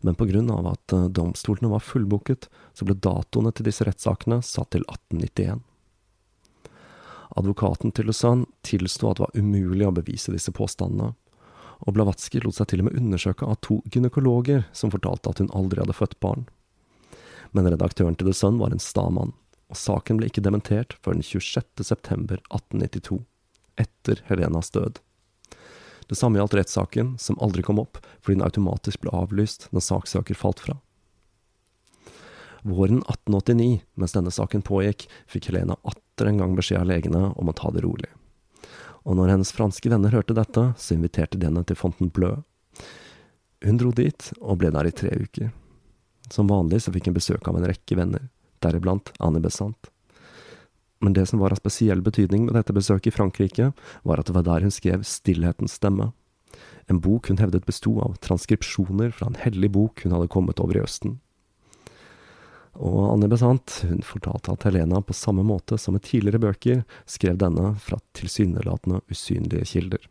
Men 0.00 0.14
på 0.14 0.28
grunn 0.28 0.50
av 0.52 0.66
at 0.68 0.92
eh, 0.92 1.08
domstolene 1.08 1.72
var 1.72 1.82
fullbooket, 1.82 2.48
så 2.76 2.86
ble 2.86 2.94
datoene 3.00 3.52
til 3.56 3.66
disse 3.66 3.86
rettssakene 3.88 4.42
satt 4.44 4.74
til 4.76 4.84
1891. 4.84 5.64
Advokaten 7.36 7.92
til 7.92 8.08
The 8.08 8.14
Sun 8.14 8.44
tilsto 8.64 9.10
at 9.10 9.18
det 9.18 9.26
var 9.26 9.38
umulig 9.40 9.88
å 9.88 9.94
bevise 9.96 10.34
disse 10.34 10.52
påstandene, 10.54 11.14
og 11.84 11.96
Blavatsky 11.96 12.40
lot 12.42 12.56
seg 12.56 12.70
til 12.70 12.82
og 12.82 12.88
med 12.88 12.98
undersøke 13.00 13.46
av 13.46 13.58
to 13.64 13.80
gynekologer 13.92 14.64
som 14.76 14.92
fortalte 14.94 15.32
at 15.32 15.42
hun 15.42 15.52
aldri 15.56 15.82
hadde 15.82 15.96
født 15.96 16.18
barn. 16.24 16.46
Men 17.52 17.68
redaktøren 17.70 18.16
til 18.16 18.30
The 18.30 18.36
Sun 18.36 18.60
var 18.60 18.72
en 18.72 18.82
sta 18.82 19.06
mann, 19.12 19.34
og 19.68 19.80
saken 19.80 20.20
ble 20.20 20.30
ikke 20.30 20.44
dementert 20.44 20.96
før 21.02 21.18
den 21.18 21.26
26. 21.26 21.84
september 21.84 22.40
1892, 22.48 23.20
etter 23.80 24.22
Helenas 24.30 24.72
død. 24.74 25.02
Det 26.06 26.14
samme 26.14 26.38
gjaldt 26.38 26.54
rettssaken, 26.54 27.16
som 27.18 27.38
aldri 27.42 27.64
kom 27.66 27.80
opp 27.82 27.98
fordi 28.20 28.38
den 28.38 28.46
automatisk 28.46 29.02
ble 29.02 29.14
avlyst 29.14 29.68
når 29.74 29.86
saksøker 29.88 30.38
falt 30.38 30.62
fra. 30.62 30.78
Våren 32.66 33.02
1889, 33.04 33.82
mens 33.94 34.14
denne 34.14 34.32
saken 34.34 34.64
pågikk, 34.66 35.06
fikk 35.30 35.50
Helena 35.50 35.76
atter 35.86 36.30
en 36.30 36.40
gang 36.40 36.56
beskjed 36.58 36.80
av 36.82 36.88
legene 36.90 37.28
om 37.38 37.50
å 37.50 37.54
ta 37.54 37.70
det 37.74 37.84
rolig. 37.84 38.08
Og 39.06 39.14
når 39.14 39.36
hennes 39.36 39.52
franske 39.54 39.90
venner 39.90 40.14
hørte 40.14 40.34
dette, 40.34 40.72
så 40.74 40.96
inviterte 40.96 41.38
de 41.38 41.46
henne 41.46 41.62
til 41.66 41.78
Fontainebleau. 41.78 42.42
Hun 43.64 43.78
dro 43.80 43.92
dit, 43.94 44.30
og 44.42 44.58
ble 44.60 44.72
der 44.74 44.88
i 44.88 44.94
tre 44.94 45.12
uker. 45.14 45.52
Som 46.32 46.50
vanlig 46.50 46.82
så 46.82 46.92
fikk 46.94 47.08
hun 47.08 47.16
besøk 47.16 47.46
av 47.46 47.58
en 47.58 47.68
rekke 47.70 47.98
venner, 47.98 48.26
deriblant 48.64 49.12
Anne 49.22 49.40
Besant. 49.42 49.92
Men 51.00 51.14
det 51.14 51.26
som 51.30 51.38
var 51.38 51.54
av 51.54 51.60
spesiell 51.60 52.02
betydning 52.02 52.48
med 52.48 52.56
dette 52.56 52.74
besøket 52.74 53.12
i 53.12 53.14
Frankrike, 53.14 53.70
var 54.02 54.20
at 54.20 54.26
det 54.26 54.34
var 54.34 54.46
der 54.48 54.66
hun 54.66 54.74
skrev 54.74 55.04
Stillhetens 55.06 55.76
stemme. 55.78 56.10
En 56.90 57.00
bok 57.02 57.28
hun 57.30 57.38
hevdet 57.38 57.66
besto 57.68 57.96
av 58.02 58.16
transkripsjoner 58.24 59.12
fra 59.14 59.30
en 59.30 59.38
hellig 59.38 59.70
bok 59.76 60.02
hun 60.04 60.14
hadde 60.16 60.32
kommet 60.32 60.62
over 60.62 60.78
i 60.78 60.82
Østen. 60.82 61.18
Og 62.76 63.12
Anne 63.12 63.28
Besant 63.32 63.78
hun 63.88 64.02
fortalte 64.04 64.52
at 64.52 64.66
Helena 64.68 65.00
på 65.00 65.16
samme 65.16 65.44
måte 65.46 65.78
som 65.80 65.96
med 65.96 66.04
tidligere 66.06 66.42
bøker 66.42 66.82
skrev 67.08 67.38
denne 67.40 67.74
fra 67.82 68.00
tilsynelatende 68.16 69.02
usynlige 69.10 69.68
kilder. 69.74 70.10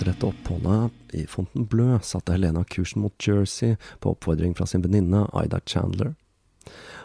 Etter 0.00 0.14
dette 0.14 0.26
oppholdet 0.26 0.92
i 1.12 1.26
Fontainebleau 1.28 1.98
satte 2.00 2.32
Helena 2.32 2.62
kursen 2.64 3.02
mot 3.02 3.26
Jersey 3.26 3.76
på 4.00 4.14
oppfordring 4.14 4.54
fra 4.56 4.64
sin 4.66 4.80
venninne 4.80 5.26
Ida 5.36 5.58
Chandler, 5.68 6.14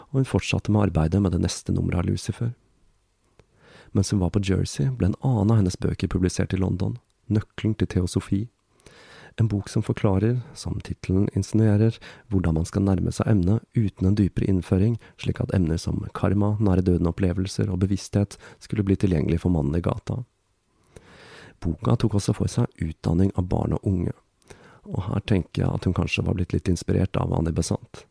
og 0.08 0.14
hun 0.16 0.24
fortsatte 0.24 0.72
med 0.72 0.86
arbeidet 0.86 1.20
med 1.20 1.34
det 1.36 1.42
neste 1.42 1.74
nummeret 1.76 1.98
av 2.00 2.06
Lucifer. 2.08 2.54
Mens 3.92 4.14
hun 4.14 4.22
var 4.22 4.30
på 4.32 4.40
Jersey, 4.40 4.88
ble 4.88 5.10
en 5.10 5.18
annen 5.20 5.52
av 5.52 5.60
hennes 5.60 5.76
bøker 5.76 6.08
publisert 6.08 6.56
i 6.56 6.60
London, 6.62 6.94
Nøkkelen 7.28 7.74
til 7.76 7.90
teosofi, 7.92 8.38
en 9.36 9.50
bok 9.52 9.68
som 9.68 9.84
forklarer, 9.84 10.38
som 10.56 10.80
tittelen 10.80 11.26
insinuerer, 11.36 11.98
hvordan 12.32 12.56
man 12.56 12.64
skal 12.70 12.86
nærme 12.86 13.12
seg 13.12 13.28
emnet 13.28 13.60
uten 13.76 14.08
en 14.08 14.16
dypere 14.16 14.48
innføring, 14.48 14.96
slik 15.20 15.42
at 15.44 15.52
emner 15.52 15.76
som 15.76 16.00
karma, 16.16 16.54
nære 16.64 16.86
døden-opplevelser 16.88 17.68
og 17.68 17.82
bevissthet 17.84 18.38
skulle 18.56 18.88
bli 18.88 18.96
tilgjengelig 18.96 19.42
for 19.44 19.52
mannen 19.52 19.76
i 19.76 19.84
gata. 19.84 20.22
Boka 21.62 21.96
tok 21.96 22.18
også 22.18 22.34
for 22.36 22.50
seg 22.50 22.82
utdanning 22.82 23.32
av 23.36 23.48
barn 23.50 23.76
og 23.76 23.86
unge, 23.88 24.12
og 24.86 25.06
her 25.08 25.24
tenker 25.26 25.64
jeg 25.64 25.72
at 25.72 25.88
hun 25.88 25.96
kanskje 25.96 26.24
var 26.26 26.36
blitt 26.38 26.54
litt 26.54 26.68
inspirert 26.70 27.16
av 27.18 27.32
Annie 27.34 27.54
Besant. 27.54 28.04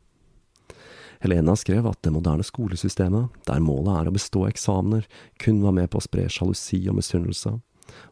Helena 1.24 1.56
skrev 1.56 1.88
at 1.88 2.02
det 2.04 2.12
moderne 2.14 2.44
skolesystemet, 2.46 3.32
der 3.48 3.64
målet 3.64 4.02
er 4.02 4.10
å 4.10 4.16
bestå 4.16 4.44
eksamener, 4.50 5.08
kun 5.42 5.62
var 5.64 5.74
med 5.78 5.90
på 5.90 6.02
å 6.02 6.04
spre 6.06 6.28
sjalusi 6.30 6.84
og 6.92 7.00
misunnelse, 7.00 7.56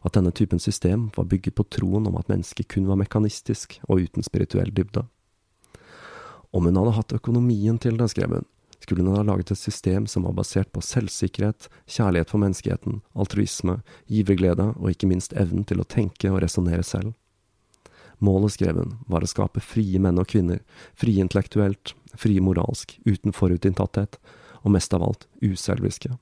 og 0.00 0.08
at 0.08 0.16
denne 0.16 0.32
typen 0.34 0.62
system 0.62 1.10
var 1.16 1.28
bygget 1.30 1.58
på 1.58 1.66
troen 1.76 2.08
om 2.08 2.16
at 2.18 2.30
mennesket 2.30 2.70
kun 2.72 2.88
var 2.88 2.98
mekanistisk 3.00 3.78
og 3.88 4.06
uten 4.06 4.24
spirituell 4.26 4.72
dybde. 4.74 5.04
Om 6.54 6.68
hun 6.70 6.78
hadde 6.78 6.96
hatt 6.96 7.16
økonomien 7.16 7.78
til 7.82 7.98
det, 7.98 8.08
skrev 8.12 8.38
hun, 8.38 8.46
skulle 8.84 9.02
hun 9.04 9.16
ha 9.16 9.24
laget 9.24 9.50
et 9.54 9.58
system 9.58 10.06
som 10.10 10.26
var 10.28 10.36
basert 10.36 10.70
på 10.72 10.82
selvsikkerhet, 10.84 11.68
kjærlighet 11.88 12.30
for 12.30 12.42
menneskeheten, 12.42 13.00
altruisme, 13.16 13.78
giverglede 14.12 14.70
og 14.76 14.90
ikke 14.92 15.08
minst 15.10 15.34
evnen 15.40 15.64
til 15.68 15.80
å 15.80 15.88
tenke 15.88 16.30
og 16.32 16.42
resonnere 16.44 16.84
selv. 16.84 17.14
Målet, 18.24 18.54
skrev 18.54 18.78
hun, 18.78 18.94
var 19.10 19.24
å 19.24 19.28
skape 19.28 19.62
frie 19.64 19.98
menn 20.00 20.20
og 20.20 20.28
kvinner, 20.30 20.60
frie 20.96 21.20
intellektuelt, 21.20 21.96
frie 22.14 22.44
moralsk, 22.44 22.94
uten 23.08 23.34
forutinntatthet, 23.34 24.20
og 24.64 24.72
mest 24.76 24.94
av 24.96 25.04
alt 25.04 25.26
uselviske. 25.42 26.14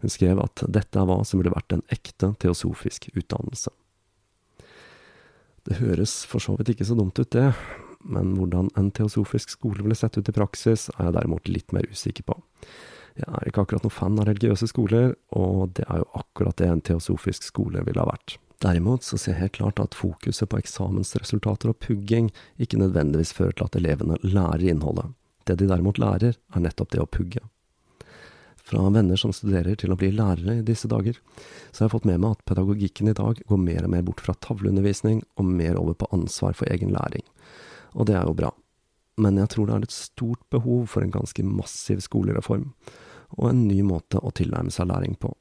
Hun 0.00 0.12
skrev 0.12 0.40
at 0.40 0.62
dette 0.68 0.96
er 0.96 1.08
hva 1.08 1.20
som 1.28 1.40
burde 1.40 1.52
vært 1.52 1.74
en 1.76 1.84
ekte 1.92 2.32
teosofisk 2.40 3.10
utdannelse. 3.12 3.72
Det 5.68 5.76
høres 5.82 6.22
for 6.28 6.40
så 6.40 6.54
vidt 6.56 6.72
ikke 6.72 6.88
så 6.88 6.96
dumt 6.96 7.18
ut, 7.20 7.28
det, 7.34 7.50
men 8.04 8.34
hvordan 8.38 8.70
en 8.80 8.90
teosofisk 8.94 9.52
skole 9.56 9.84
ville 9.84 9.98
sett 9.98 10.18
ut 10.18 10.28
i 10.28 10.34
praksis, 10.34 10.88
er 10.96 11.08
jeg 11.08 11.16
derimot 11.18 11.50
litt 11.50 11.74
mer 11.76 11.88
usikker 11.90 12.26
på. 12.26 12.36
Jeg 13.18 13.26
er 13.26 13.50
ikke 13.50 13.64
akkurat 13.64 13.84
noen 13.84 13.94
fan 13.94 14.20
av 14.22 14.28
religiøse 14.28 14.70
skoler, 14.70 15.12
og 15.36 15.74
det 15.76 15.84
er 15.88 16.00
jo 16.00 16.08
akkurat 16.20 16.56
det 16.60 16.70
en 16.70 16.84
teosofisk 16.86 17.44
skole 17.44 17.82
ville 17.84 18.00
ha 18.00 18.08
vært. 18.08 18.38
Derimot 18.60 19.04
så 19.04 19.16
ser 19.16 19.34
jeg 19.34 19.40
helt 19.40 19.56
klart 19.56 19.80
at 19.80 19.96
fokuset 19.96 20.48
på 20.52 20.60
eksamensresultater 20.60 21.72
og 21.72 21.78
pugging 21.80 22.28
ikke 22.60 22.80
nødvendigvis 22.80 23.32
fører 23.36 23.56
til 23.56 23.68
at 23.68 23.78
elevene 23.80 24.20
lærer 24.24 24.68
innholdet. 24.72 25.14
Det 25.48 25.56
de 25.60 25.68
derimot 25.68 25.98
lærer, 26.00 26.36
er 26.36 26.62
nettopp 26.62 26.92
det 26.92 27.00
å 27.00 27.08
pugge. 27.08 27.40
Fra 28.60 28.84
venner 28.92 29.18
som 29.18 29.32
studerer 29.34 29.78
til 29.80 29.90
å 29.90 29.96
bli 29.98 30.12
lærere 30.14 30.60
i 30.60 30.64
disse 30.66 30.88
dager, 30.92 31.16
så 31.72 31.82
har 31.82 31.88
jeg 31.88 31.94
fått 31.96 32.06
med 32.06 32.20
meg 32.22 32.36
at 32.36 32.44
pedagogikken 32.46 33.10
i 33.10 33.16
dag 33.16 33.40
går 33.48 33.62
mer 33.64 33.88
og 33.88 33.94
mer 33.96 34.04
bort 34.06 34.20
fra 34.22 34.36
tavleundervisning 34.44 35.24
og 35.40 35.48
mer 35.48 35.80
over 35.80 35.96
på 35.98 36.10
ansvar 36.14 36.54
for 36.54 36.70
egen 36.70 36.92
læring 36.94 37.24
og 37.92 38.08
det 38.08 38.16
er 38.16 38.26
jo 38.28 38.36
bra. 38.38 38.50
Men 39.20 39.38
jeg 39.40 39.52
tror 39.52 39.68
det 39.68 39.76
er 39.76 39.86
et 39.86 39.94
stort 39.94 40.42
behov 40.52 40.86
for 40.92 41.04
en 41.04 41.14
ganske 41.14 41.44
massiv 41.44 42.00
skolereform, 42.04 42.70
og 43.36 43.50
en 43.50 43.66
ny 43.68 43.80
måte 43.86 44.20
å 44.22 44.32
tilnærme 44.34 44.72
seg 44.74 44.90
læring 44.90 45.16
på. 45.20 45.32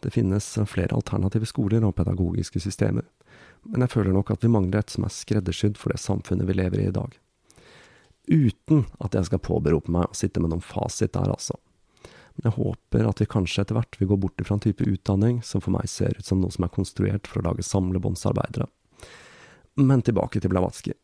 Det 0.00 0.12
finnes 0.14 0.46
flere 0.66 0.96
alternative 0.96 1.46
skoler 1.48 1.84
og 1.84 1.94
pedagogiske 1.98 2.62
systemer, 2.64 3.04
men 3.68 3.84
jeg 3.84 3.92
føler 3.92 4.14
nok 4.16 4.32
at 4.32 4.44
vi 4.44 4.52
mangler 4.52 4.80
et 4.80 4.92
som 4.92 5.04
er 5.04 5.12
skreddersydd 5.12 5.76
for 5.78 5.92
det 5.92 6.00
samfunnet 6.00 6.48
vi 6.48 6.56
lever 6.56 6.80
i 6.80 6.88
i 6.88 6.94
dag. 6.94 7.12
Uten 8.30 8.86
at 9.02 9.16
jeg 9.16 9.28
skal 9.28 9.42
påberope 9.44 9.92
meg 9.92 10.08
å 10.08 10.16
sitte 10.16 10.40
med 10.40 10.52
noen 10.52 10.64
fasit 10.64 11.12
der, 11.12 11.28
altså. 11.28 11.58
Men 12.36 12.48
jeg 12.48 12.56
håper 12.56 13.08
at 13.08 13.20
vi 13.20 13.28
kanskje 13.28 13.64
etter 13.64 13.76
hvert 13.76 13.98
vil 14.00 14.08
gå 14.12 14.18
bort 14.22 14.42
fra 14.46 14.56
en 14.56 14.62
type 14.64 14.86
utdanning 14.86 15.40
som 15.44 15.60
for 15.60 15.74
meg 15.74 15.90
ser 15.90 16.16
ut 16.16 16.24
som 16.24 16.40
noe 16.40 16.54
som 16.54 16.64
er 16.64 16.72
konstruert 16.72 17.28
for 17.28 17.42
å 17.42 17.48
lage 17.50 17.66
samlebåndsarbeidere. 17.66 18.68
Men 19.80 20.04
tilbake 20.06 20.40
til 20.40 20.52
Blavatsky. 20.52 20.94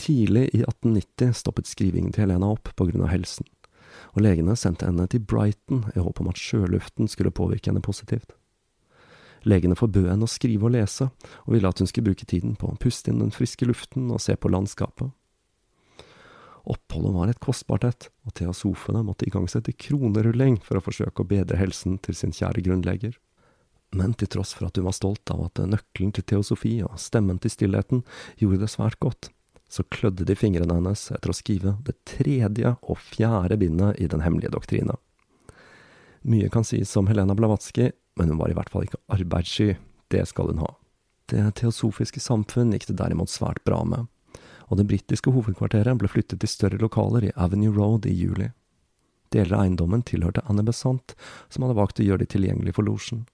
Tidlig 0.00 0.48
i 0.52 0.62
1890 0.64 1.34
stoppet 1.38 1.68
skrivingen 1.70 2.12
til 2.12 2.26
Helena 2.26 2.50
opp 2.50 2.72
av 2.80 3.08
helsen, 3.12 3.46
og 4.14 4.22
legene 4.26 4.56
sendte 4.58 4.88
henne 4.88 5.06
til 5.08 5.22
Brighton 5.22 5.84
i 5.94 6.02
håp 6.02 6.20
om 6.20 6.30
at 6.32 6.40
sjøluften 6.40 7.08
skulle 7.08 7.34
påvirke 7.34 7.70
henne 7.70 7.84
positivt. 7.84 8.34
Legene 9.44 9.76
forbød 9.76 10.08
henne 10.08 10.24
å 10.24 10.30
skrive 10.30 10.66
og 10.66 10.72
lese, 10.74 11.10
og 11.44 11.52
ville 11.54 11.68
at 11.68 11.78
hun 11.78 11.88
skulle 11.90 12.08
bruke 12.10 12.26
tiden 12.26 12.56
på 12.56 12.70
å 12.70 12.78
puste 12.80 13.12
inn 13.12 13.20
den 13.20 13.34
friske 13.34 13.68
luften 13.68 14.08
og 14.10 14.22
se 14.24 14.36
på 14.36 14.50
landskapet. 14.50 15.12
Oppholdet 16.64 17.12
var 17.12 17.28
et 17.28 17.42
kostbart 17.44 17.84
et, 17.84 18.08
og 18.24 18.32
teosofene 18.40 19.02
måtte 19.04 19.26
igangsette 19.28 19.74
kronerulling 19.76 20.56
for 20.64 20.80
å 20.80 20.84
forsøke 20.84 21.20
å 21.20 21.28
bedre 21.28 21.60
helsen 21.60 21.98
til 22.00 22.16
sin 22.16 22.32
kjære 22.32 22.64
grunnleger. 22.64 23.18
Men 23.94 24.16
til 24.16 24.30
tross 24.32 24.54
for 24.56 24.70
at 24.70 24.80
hun 24.80 24.88
var 24.88 24.96
stolt 24.96 25.28
av 25.30 25.44
at 25.44 25.60
nøkkelen 25.60 26.14
til 26.16 26.24
teosofi 26.24 26.78
og 26.82 26.96
stemmen 26.98 27.38
til 27.38 27.52
stillheten 27.52 28.00
gjorde 28.40 28.64
det 28.64 28.72
svært 28.72 28.96
godt, 29.04 29.28
så 29.68 29.84
klødde 29.90 30.26
de 30.28 30.36
fingrene 30.38 30.76
hennes 30.76 31.08
etter 31.14 31.32
å 31.32 31.36
skrive 31.36 31.76
det 31.86 31.96
tredje 32.08 32.76
og 32.82 33.00
fjerde 33.00 33.58
bindet 33.58 34.00
i 34.00 34.08
Den 34.10 34.22
hemmelige 34.24 34.52
doktrina. 34.54 34.96
Mye 36.24 36.48
kan 36.48 36.64
sies 36.64 36.94
om 36.96 37.08
Helena 37.10 37.34
Blavatsky, 37.36 37.90
men 38.16 38.30
hun 38.32 38.40
var 38.40 38.52
i 38.52 38.56
hvert 38.56 38.70
fall 38.72 38.86
ikke 38.86 39.02
arbeidssky. 39.12 39.74
Det 40.08 40.22
skal 40.30 40.52
hun 40.52 40.62
ha. 40.62 40.70
Det 41.28 41.42
teosofiske 41.60 42.20
samfunn 42.20 42.72
gikk 42.72 42.86
det 42.90 42.98
derimot 43.00 43.32
svært 43.32 43.62
bra 43.64 43.82
med, 43.88 44.06
og 44.68 44.78
det 44.80 44.86
britiske 44.88 45.32
hovedkvarteret 45.32 45.98
ble 46.00 46.08
flyttet 46.08 46.40
til 46.40 46.50
større 46.50 46.80
lokaler 46.80 47.28
i 47.28 47.34
Avenue 47.36 47.74
Road 47.74 48.08
i 48.08 48.14
juli. 48.14 48.50
Deler 49.34 49.56
av 49.56 49.64
eiendommen 49.64 50.04
tilhørte 50.06 50.44
Anne 50.48 50.62
Besant, 50.64 51.16
som 51.48 51.64
hadde 51.64 51.78
valgt 51.78 52.00
å 52.00 52.06
gjøre 52.06 52.22
de 52.22 52.30
tilgjengelig 52.36 52.76
for 52.76 52.86
losjen. 52.86 53.24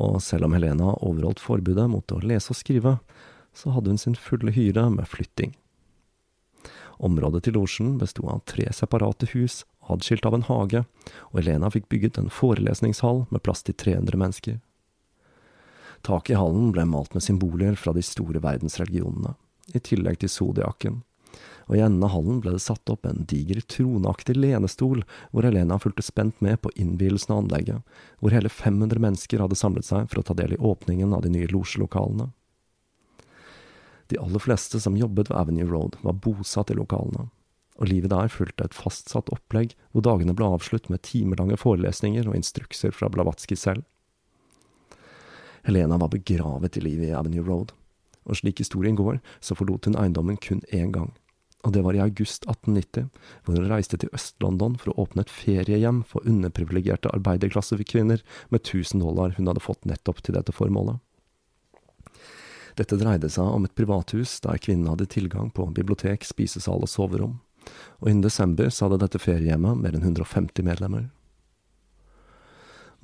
Og 0.00 0.18
selv 0.24 0.48
om 0.48 0.56
Helena 0.56 0.96
overholdt 0.96 1.42
forbudet 1.44 1.86
mot 1.92 2.12
å 2.12 2.22
lese 2.24 2.50
og 2.50 2.58
skrive, 2.58 2.96
så 3.54 3.74
hadde 3.74 3.94
hun 3.94 4.00
sin 4.00 4.18
fulle 4.18 4.52
hyre 4.54 4.88
med 4.90 5.08
flytting. 5.08 5.54
Området 7.04 7.44
til 7.46 7.56
losjen 7.58 7.96
besto 7.98 8.26
av 8.30 8.44
tre 8.50 8.68
separate 8.72 9.28
hus, 9.32 9.62
adskilt 9.90 10.26
av 10.26 10.36
en 10.36 10.46
hage, 10.46 10.84
og 11.32 11.40
Elena 11.42 11.70
fikk 11.72 11.88
bygget 11.92 12.20
en 12.20 12.30
forelesningshall 12.32 13.24
med 13.30 13.42
plass 13.44 13.64
til 13.66 13.76
300 13.76 14.20
mennesker. 14.20 14.60
Taket 16.04 16.34
i 16.34 16.38
hallen 16.38 16.70
ble 16.74 16.84
malt 16.88 17.16
med 17.16 17.24
symboler 17.24 17.78
fra 17.80 17.94
de 17.96 18.04
store 18.04 18.42
verdensreligionene, 18.44 19.34
i 19.74 19.80
tillegg 19.80 20.20
til 20.20 20.30
zodiakken, 20.30 21.02
og 21.66 21.76
i 21.78 21.82
enden 21.82 22.04
av 22.04 22.12
hallen 22.12 22.40
ble 22.44 22.52
det 22.54 22.62
satt 22.62 22.90
opp 22.92 23.06
en 23.08 23.24
diger 23.28 23.62
troneaktig 23.72 24.36
lenestol, 24.36 25.02
hvor 25.32 25.48
Elena 25.48 25.78
fulgte 25.80 26.04
spent 26.04 26.40
med 26.44 26.60
på 26.62 26.72
innvielsen 26.76 27.34
av 27.34 27.44
anlegget, 27.44 27.80
hvor 28.20 28.36
hele 28.36 28.52
500 28.52 29.00
mennesker 29.00 29.40
hadde 29.42 29.58
samlet 29.58 29.88
seg 29.88 30.10
for 30.10 30.20
å 30.20 30.26
ta 30.28 30.36
del 30.38 30.54
i 30.54 30.60
åpningen 30.60 31.16
av 31.16 31.24
de 31.24 31.32
nye 31.32 31.50
losjelokalene. 31.50 32.30
De 34.12 34.18
aller 34.20 34.42
fleste 34.42 34.80
som 34.80 34.98
jobbet 34.98 35.30
ved 35.30 35.38
Avenue 35.38 35.70
Road, 35.70 35.96
var 36.04 36.18
bosatt 36.24 36.70
i 36.70 36.76
lokalene, 36.76 37.28
og 37.80 37.88
livet 37.90 38.12
der 38.12 38.30
fulgte 38.30 38.68
et 38.68 38.76
fastsatt 38.76 39.32
opplegg 39.34 39.74
hvor 39.92 40.04
dagene 40.06 40.36
ble 40.36 40.50
avslutt 40.56 40.90
med 40.92 41.02
timelange 41.06 41.58
forelesninger 41.60 42.28
og 42.28 42.36
instrukser 42.38 42.94
fra 42.94 43.10
Blavatsky 43.12 43.56
selv. 43.58 43.82
Helena 45.64 45.96
var 45.96 46.12
begravet 46.12 46.76
i 46.76 46.84
livet 46.84 47.08
i 47.08 47.16
Avenue 47.16 47.46
Road, 47.46 47.72
og 48.24 48.36
slik 48.40 48.60
historien 48.60 48.96
går, 48.96 49.20
så 49.40 49.56
forlot 49.56 49.88
hun 49.88 49.96
eiendommen 50.00 50.36
kun 50.40 50.60
én 50.72 50.92
gang, 50.92 51.12
og 51.64 51.72
det 51.72 51.80
var 51.84 51.96
i 51.96 52.02
august 52.04 52.44
1890, 52.44 53.08
hvor 53.44 53.56
hun 53.56 53.70
reiste 53.70 53.96
til 54.00 54.12
Øst-London 54.16 54.76
for 54.80 54.92
å 54.92 55.06
åpne 55.06 55.24
et 55.24 55.32
feriehjem 55.32 56.02
for 56.08 56.26
underprivilegerte 56.28 57.12
arbeiderklassekvinner 57.16 58.20
med 58.52 58.60
1000 58.60 59.00
dollar 59.00 59.36
hun 59.38 59.48
hadde 59.48 59.64
fått 59.64 59.88
nettopp 59.88 60.20
til 60.24 60.36
dette 60.36 60.52
formålet. 60.52 61.00
Dette 62.74 62.98
dreide 62.98 63.30
seg 63.30 63.46
om 63.46 63.66
et 63.66 63.74
privathus 63.78 64.40
der 64.42 64.58
kvinnen 64.58 64.90
hadde 64.90 65.06
tilgang 65.10 65.50
på 65.54 65.68
bibliotek, 65.76 66.26
spisesal 66.26 66.82
og 66.82 66.90
soverom, 66.90 67.38
og 68.02 68.10
innen 68.10 68.24
desember 68.24 68.70
så 68.70 68.88
hadde 68.88 69.04
dette 69.04 69.22
feriehjemmet 69.22 69.78
mer 69.80 69.94
enn 69.94 70.02
150 70.02 70.66
medlemmer. 70.66 71.08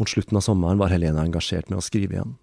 Mot 0.01 0.09
slutten 0.09 0.39
av 0.39 0.45
sommeren 0.47 0.81
var 0.81 0.91
Helena 0.91 1.23
engasjert 1.23 1.71
med 1.71 1.79
å 1.79 1.85
skrive 1.85 2.17
igjen. 2.17 2.35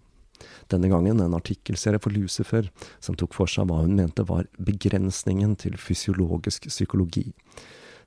Denne 0.70 0.88
gangen 0.88 1.20
en 1.20 1.34
artikkelserie 1.34 2.00
for 2.00 2.14
Lucifer, 2.14 2.68
som 3.00 3.16
tok 3.18 3.34
for 3.34 3.50
seg 3.50 3.68
hva 3.68 3.80
hun 3.82 3.96
mente 3.98 4.24
var 4.28 4.46
begrensningen 4.62 5.56
til 5.58 5.76
fysiologisk 5.80 6.68
psykologi, 6.70 7.32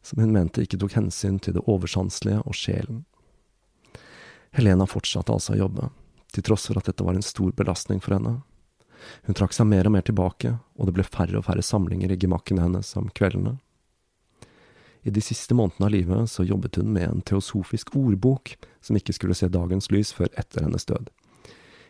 som 0.01 0.21
hun 0.23 0.33
mente 0.33 0.63
ikke 0.63 0.79
tok 0.81 0.95
hensyn 0.97 1.39
til 1.43 1.57
det 1.57 1.65
oversanselige 1.69 2.41
og 2.45 2.57
sjelen. 2.57 3.03
Helena 4.55 4.87
fortsatte 4.89 5.35
altså 5.35 5.55
å 5.55 5.61
jobbe, 5.61 5.91
til 6.31 6.47
tross 6.47 6.69
for 6.69 6.79
at 6.79 6.87
dette 6.87 7.05
var 7.05 7.19
en 7.19 7.25
stor 7.25 7.51
belastning 7.55 8.01
for 8.03 8.17
henne. 8.17 8.39
Hun 9.27 9.37
trakk 9.37 9.55
seg 9.55 9.69
mer 9.69 9.87
og 9.87 9.95
mer 9.95 10.05
tilbake, 10.07 10.55
og 10.77 10.87
det 10.87 10.95
ble 10.97 11.05
færre 11.07 11.39
og 11.39 11.45
færre 11.47 11.65
samlinger 11.65 12.13
i 12.13 12.19
gemakkene 12.19 12.65
hennes 12.65 12.93
om 12.99 13.09
kveldene. 13.17 13.57
I 15.01 15.09
de 15.09 15.21
siste 15.21 15.55
månedene 15.57 15.87
av 15.87 15.93
livet 15.95 16.29
så 16.29 16.45
jobbet 16.45 16.77
hun 16.77 16.91
med 16.93 17.07
en 17.07 17.23
teosofisk 17.25 17.95
ordbok 17.97 18.53
som 18.85 18.97
ikke 18.97 19.15
skulle 19.17 19.37
se 19.37 19.49
dagens 19.49 19.89
lys 19.89 20.13
før 20.13 20.29
etter 20.37 20.67
hennes 20.67 20.85
død. 20.85 21.09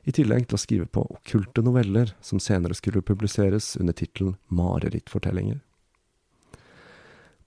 I 0.08 0.14
tillegg 0.16 0.48
til 0.48 0.58
å 0.58 0.62
skrive 0.62 0.88
på 0.90 1.04
okkulte 1.18 1.62
noveller 1.62 2.16
som 2.26 2.40
senere 2.42 2.78
skulle 2.78 3.04
publiseres 3.06 3.76
under 3.78 3.94
tittelen 3.94 4.38
Marerittfortellinger. 4.48 5.60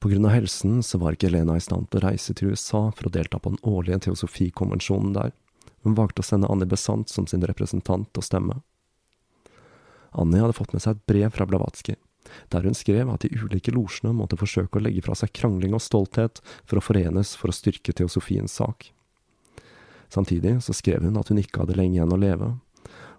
Av 0.04 0.28
helsen 0.28 0.82
så 0.84 0.98
var 1.00 1.16
ikke 1.16 1.30
Elena 1.30 1.56
i 1.56 1.62
stand 1.64 1.88
til 1.88 2.02
å 2.02 2.10
reise 2.10 2.34
til 2.36 2.52
USA 2.52 2.90
for 2.92 3.08
å 3.08 3.12
delta 3.14 3.38
på 3.40 3.54
den 3.54 3.62
årlige 3.64 4.02
teosofikonvensjonen 4.04 5.14
der. 5.16 5.32
Hun 5.80 5.96
valgte 5.96 6.20
å 6.20 6.26
sende 6.28 6.50
Annie 6.52 6.68
Besant 6.68 7.08
som 7.08 7.24
sin 7.26 7.44
representant 7.48 8.12
og 8.20 8.26
stemme. 8.26 8.58
Annie 10.14 10.42
hadde 10.42 10.56
fått 10.56 10.74
med 10.74 10.82
seg 10.84 10.96
et 10.96 11.06
brev 11.10 11.32
fra 11.34 11.46
Blavatsky, 11.48 11.96
der 12.52 12.66
hun 12.66 12.76
skrev 12.76 13.10
at 13.12 13.24
de 13.24 13.32
ulike 13.34 13.74
losjene 13.74 14.14
måtte 14.16 14.38
forsøke 14.40 14.78
å 14.78 14.84
legge 14.84 15.04
fra 15.04 15.16
seg 15.18 15.32
krangling 15.36 15.74
og 15.76 15.82
stolthet 15.84 16.40
for 16.64 16.78
å 16.78 16.84
forenes 16.84 17.34
for 17.38 17.50
å 17.50 17.56
styrke 17.56 17.94
teosofiens 17.96 18.54
sak. 18.60 18.92
Samtidig 20.12 20.60
så 20.62 20.76
skrev 20.76 21.02
hun 21.02 21.18
at 21.18 21.32
hun 21.32 21.40
ikke 21.42 21.64
hadde 21.64 21.76
lenge 21.78 21.98
igjen 21.98 22.14
å 22.14 22.20
leve, 22.20 22.52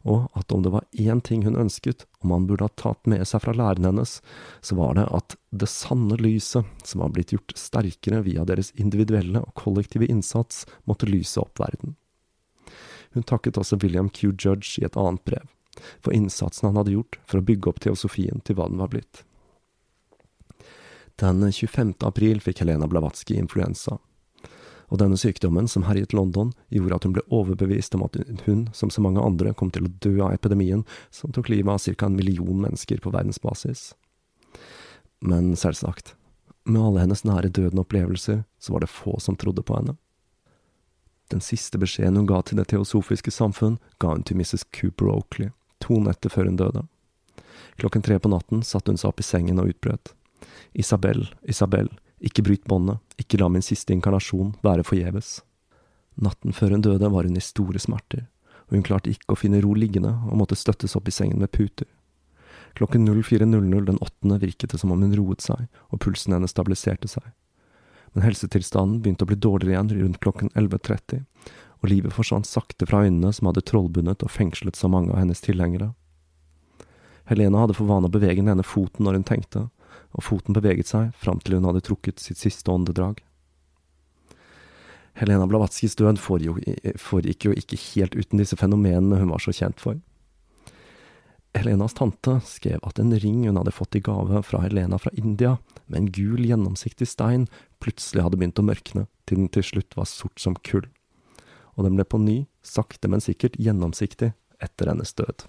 og 0.06 0.30
at 0.38 0.54
om 0.54 0.62
det 0.62 0.72
var 0.72 0.86
én 1.02 1.22
ting 1.26 1.42
hun 1.48 1.58
ønsket, 1.58 2.06
om 2.22 2.32
han 2.36 2.46
burde 2.46 2.68
ha 2.68 2.74
tatt 2.78 3.10
med 3.10 3.26
seg 3.26 3.42
fra 3.42 3.56
læren 3.58 3.88
hennes, 3.90 4.20
så 4.62 4.78
var 4.78 4.94
det 5.00 5.08
at 5.10 5.36
det 5.50 5.70
sanne 5.72 6.18
lyset, 6.22 6.68
som 6.86 7.02
var 7.02 7.12
blitt 7.16 7.34
gjort 7.34 7.56
sterkere 7.58 8.22
via 8.28 8.46
deres 8.46 8.70
individuelle 8.78 9.42
og 9.42 9.56
kollektive 9.58 10.06
innsats, 10.06 10.64
måtte 10.86 11.10
lyse 11.10 11.42
opp 11.42 11.58
verden. 11.60 11.98
Hun 13.18 13.26
takket 13.26 13.58
også 13.58 13.80
William 13.82 14.12
Q. 14.14 14.36
Judge 14.38 14.78
i 14.78 14.86
et 14.86 14.98
annet 15.00 15.24
brev 15.26 15.50
for 16.04 16.16
innsatsen 16.16 16.70
han 16.70 16.80
hadde 16.80 16.96
gjort 16.96 17.20
for 17.26 17.42
å 17.42 17.46
bygge 17.46 17.72
opp 17.72 17.82
teosofien 17.84 18.44
til 18.46 18.58
hva 18.58 18.70
den 18.72 18.82
var 18.82 18.92
blitt. 18.94 19.24
Den 21.22 21.46
25. 21.52 21.96
april 22.04 22.42
fikk 22.44 22.60
Helena 22.64 22.90
Blavatsky 22.92 23.38
influensa, 23.40 24.00
og 24.92 25.00
denne 25.02 25.18
sykdommen, 25.18 25.68
som 25.68 25.88
herjet 25.88 26.14
London, 26.14 26.52
gjorde 26.70 27.00
at 27.00 27.06
hun 27.08 27.16
ble 27.16 27.24
overbevist 27.34 27.96
om 27.98 28.04
at 28.06 28.18
hun, 28.46 28.68
som 28.74 28.92
så 28.94 29.02
mange 29.02 29.24
andre, 29.24 29.54
kom 29.58 29.72
til 29.74 29.88
å 29.88 29.94
dø 30.04 30.14
av 30.22 30.36
epidemien 30.36 30.84
som 31.10 31.34
tok 31.34 31.50
livet 31.50 31.72
av 31.74 31.82
ca. 31.82 32.06
en 32.06 32.18
million 32.20 32.62
mennesker 32.62 33.02
på 33.02 33.14
verdensbasis. 33.16 33.94
Men 35.26 35.56
selvsagt, 35.58 36.14
med 36.66 36.82
alle 36.82 37.06
hennes 37.06 37.26
nære 37.26 37.50
døden 37.50 37.82
opplevelser, 37.82 38.44
så 38.60 38.74
var 38.74 38.86
det 38.86 38.94
få 38.94 39.18
som 39.20 39.36
trodde 39.36 39.64
på 39.66 39.78
henne. 39.78 39.98
Den 41.34 41.42
siste 41.42 41.80
beskjeden 41.82 42.20
hun 42.20 42.30
ga 42.30 42.42
til 42.46 42.58
Det 42.58 42.68
teosofiske 42.70 43.32
samfunn, 43.34 43.80
ga 43.98 44.14
hun 44.14 44.24
til 44.24 44.38
Mrs. 44.38 44.68
Cooper 44.70 45.10
Oakley, 45.10 45.50
to 45.84 46.00
netter 46.04 46.32
før 46.34 46.50
hun 46.50 46.60
døde. 46.60 46.86
Klokken 47.82 48.04
tre 48.06 48.20
på 48.20 48.32
natten 48.32 48.64
satte 48.64 48.92
hun 48.92 49.00
seg 49.00 49.12
opp 49.12 49.20
i 49.20 49.28
sengen 49.28 49.60
og 49.60 49.74
utbrøt. 49.74 50.14
Isabel, 50.74 51.28
Isabel, 51.44 51.90
ikke 52.24 52.46
bryt 52.46 52.64
båndet, 52.70 53.02
ikke 53.20 53.40
la 53.42 53.50
min 53.52 53.66
siste 53.66 53.94
inkarnasjon 53.96 54.56
være 54.64 54.86
forgjeves. 54.88 55.42
Natten 56.16 56.56
før 56.56 56.76
hun 56.76 56.86
døde 56.86 57.12
var 57.12 57.28
hun 57.28 57.36
i 57.36 57.44
store 57.44 57.82
smerter, 57.82 58.26
og 58.68 58.78
hun 58.78 58.86
klarte 58.88 59.12
ikke 59.12 59.36
å 59.36 59.40
finne 59.40 59.62
ro 59.64 59.76
liggende 59.76 60.14
og 60.30 60.40
måtte 60.40 60.58
støttes 60.60 60.96
opp 60.96 61.12
i 61.12 61.16
sengen 61.16 61.42
med 61.44 61.52
puter. 61.52 61.90
Klokken 62.76 63.08
04.00 63.08 63.86
den 63.88 64.00
åttende 64.04 64.40
virket 64.40 64.72
det 64.72 64.80
som 64.82 64.92
om 64.92 65.04
hun 65.04 65.16
roet 65.16 65.44
seg, 65.44 65.68
og 65.92 66.02
pulsen 66.04 66.36
hennes 66.36 66.52
stabiliserte 66.52 67.08
seg. 67.12 67.28
Men 68.16 68.26
helsetilstanden 68.28 69.02
begynte 69.04 69.28
å 69.28 69.30
bli 69.30 69.40
dårligere 69.40 69.76
igjen 69.76 69.94
rundt 70.02 70.20
klokken 70.24 70.52
11.30, 70.56 71.24
og 71.86 71.91
livet 71.91 72.15
forsvant 72.15 72.48
sakte 72.50 72.88
fra 72.89 73.04
øynene 73.06 73.32
som 73.36 73.52
hadde 73.52 73.63
trollbundet 73.69 74.26
og 74.26 74.34
fengslet 74.34 74.78
så 74.78 74.89
mange 74.89 75.13
av 75.13 75.21
hennes 75.21 75.43
tilhengere. 75.45 75.91
Helena 77.30 77.63
hadde 77.63 77.78
for 77.78 77.89
vane 77.89 78.10
å 78.10 78.13
bevege 78.13 78.41
den 78.41 78.52
ene 78.54 78.65
foten 78.65 79.06
når 79.06 79.19
hun 79.19 79.28
tenkte, 79.30 79.67
og 80.15 80.26
foten 80.26 80.58
beveget 80.58 80.89
seg 80.89 81.13
fram 81.21 81.41
til 81.43 81.58
hun 81.58 81.67
hadde 81.69 81.84
trukket 81.86 82.21
sitt 82.21 82.41
siste 82.41 82.71
åndedrag. 82.74 83.21
Helena 85.15 85.45
Blavatskis 85.48 85.95
død 85.95 86.19
foregikk 86.19 87.48
jo 87.48 87.54
ikke 87.56 87.80
helt 87.93 88.17
uten 88.17 88.41
disse 88.41 88.58
fenomenene 88.60 89.21
hun 89.21 89.32
var 89.32 89.43
så 89.43 89.54
kjent 89.56 89.80
for. 89.80 90.02
Helenas 91.56 91.95
tante 91.95 92.41
skrev 92.43 92.82
at 92.84 93.00
en 93.00 93.13
ring 93.15 93.45
hun 93.48 93.56
hadde 93.62 93.71
fått 93.71 93.95
i 93.95 94.04
gave 94.04 94.41
fra 94.43 94.60
Helena 94.65 95.00
fra 95.00 95.13
India, 95.15 95.56
med 95.88 96.02
en 96.02 96.12
gul, 96.12 96.43
gjennomsiktig 96.43 97.08
stein, 97.08 97.48
plutselig 97.80 98.26
hadde 98.26 98.41
begynt 98.41 98.60
å 98.60 98.67
mørkne, 98.67 99.08
til 99.24 99.39
den 99.39 99.54
til 99.54 99.63
slutt 99.63 99.95
var 99.95 100.10
sort 100.10 100.41
som 100.41 100.58
kull 100.67 100.89
og 101.76 101.88
den 101.88 101.98
ble 101.98 102.06
på 102.08 102.20
ny, 102.22 102.38
sakte, 102.64 103.10
men 103.12 103.24
sikkert 103.24 103.60
gjennomsiktig 103.60 104.32
etter 104.64 104.92
hennes 104.92 105.14
død. 105.14 105.46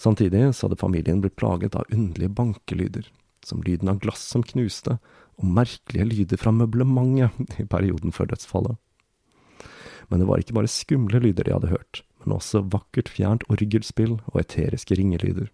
Samtidig 0.00 0.54
så 0.56 0.66
hadde 0.66 0.80
familien 0.80 1.20
blitt 1.20 1.36
plaget 1.36 1.76
av 1.76 1.88
underlige 1.92 2.32
bankelyder, 2.32 3.08
som 3.44 3.60
lyden 3.64 3.90
av 3.92 4.00
glass 4.00 4.22
som 4.32 4.44
knuste, 4.44 4.96
og 5.40 5.48
merkelige 5.56 6.08
lyder 6.08 6.40
fra 6.40 6.52
møblementet 6.56 7.60
i 7.62 7.68
perioden 7.68 8.12
før 8.16 8.32
dødsfallet. 8.32 8.80
Men 10.08 10.22
det 10.22 10.28
var 10.28 10.42
ikke 10.42 10.56
bare 10.56 10.72
skumle 10.72 11.20
lyder 11.22 11.46
de 11.46 11.54
hadde 11.54 11.72
hørt, 11.72 12.02
men 12.24 12.34
også 12.38 12.64
vakkert 12.72 13.12
fjernt 13.12 13.44
orgelspill 13.52 14.18
og 14.32 14.40
eteriske 14.40 14.96
ringelyder. 14.98 15.50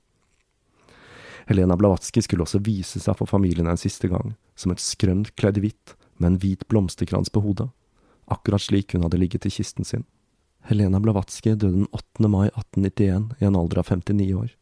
Helena 1.46 1.76
Blavatsky 1.78 2.22
skulle 2.24 2.46
også 2.46 2.62
vise 2.66 3.02
seg 3.02 3.18
for 3.18 3.30
familien 3.30 3.68
en 3.70 3.78
siste 3.78 4.08
gang, 4.10 4.32
som 4.58 4.72
et 4.72 4.82
skrømt 4.82 5.34
kledd 5.38 5.60
hvitt, 5.62 5.94
med 6.16 6.32
en 6.32 6.38
hvit 6.40 6.62
blomsterkrans 6.70 7.28
på 7.28 7.42
hodet 7.44 7.68
akkurat 8.26 8.62
slik 8.62 8.94
hun 8.94 9.06
hadde 9.06 9.20
ligget 9.20 9.46
i 9.46 9.50
kisten 9.50 9.84
sin. 9.84 10.04
Helena 10.66 11.00
Blavatsky 11.00 11.54
døde 11.54 11.72
den 11.72 11.90
8. 11.92 12.28
mai 12.28 12.48
1891 12.48 13.34
i 13.40 13.44
en 13.46 13.56
alder 13.56 13.82
av 13.82 13.90
59 13.90 14.32
år. 14.34 14.54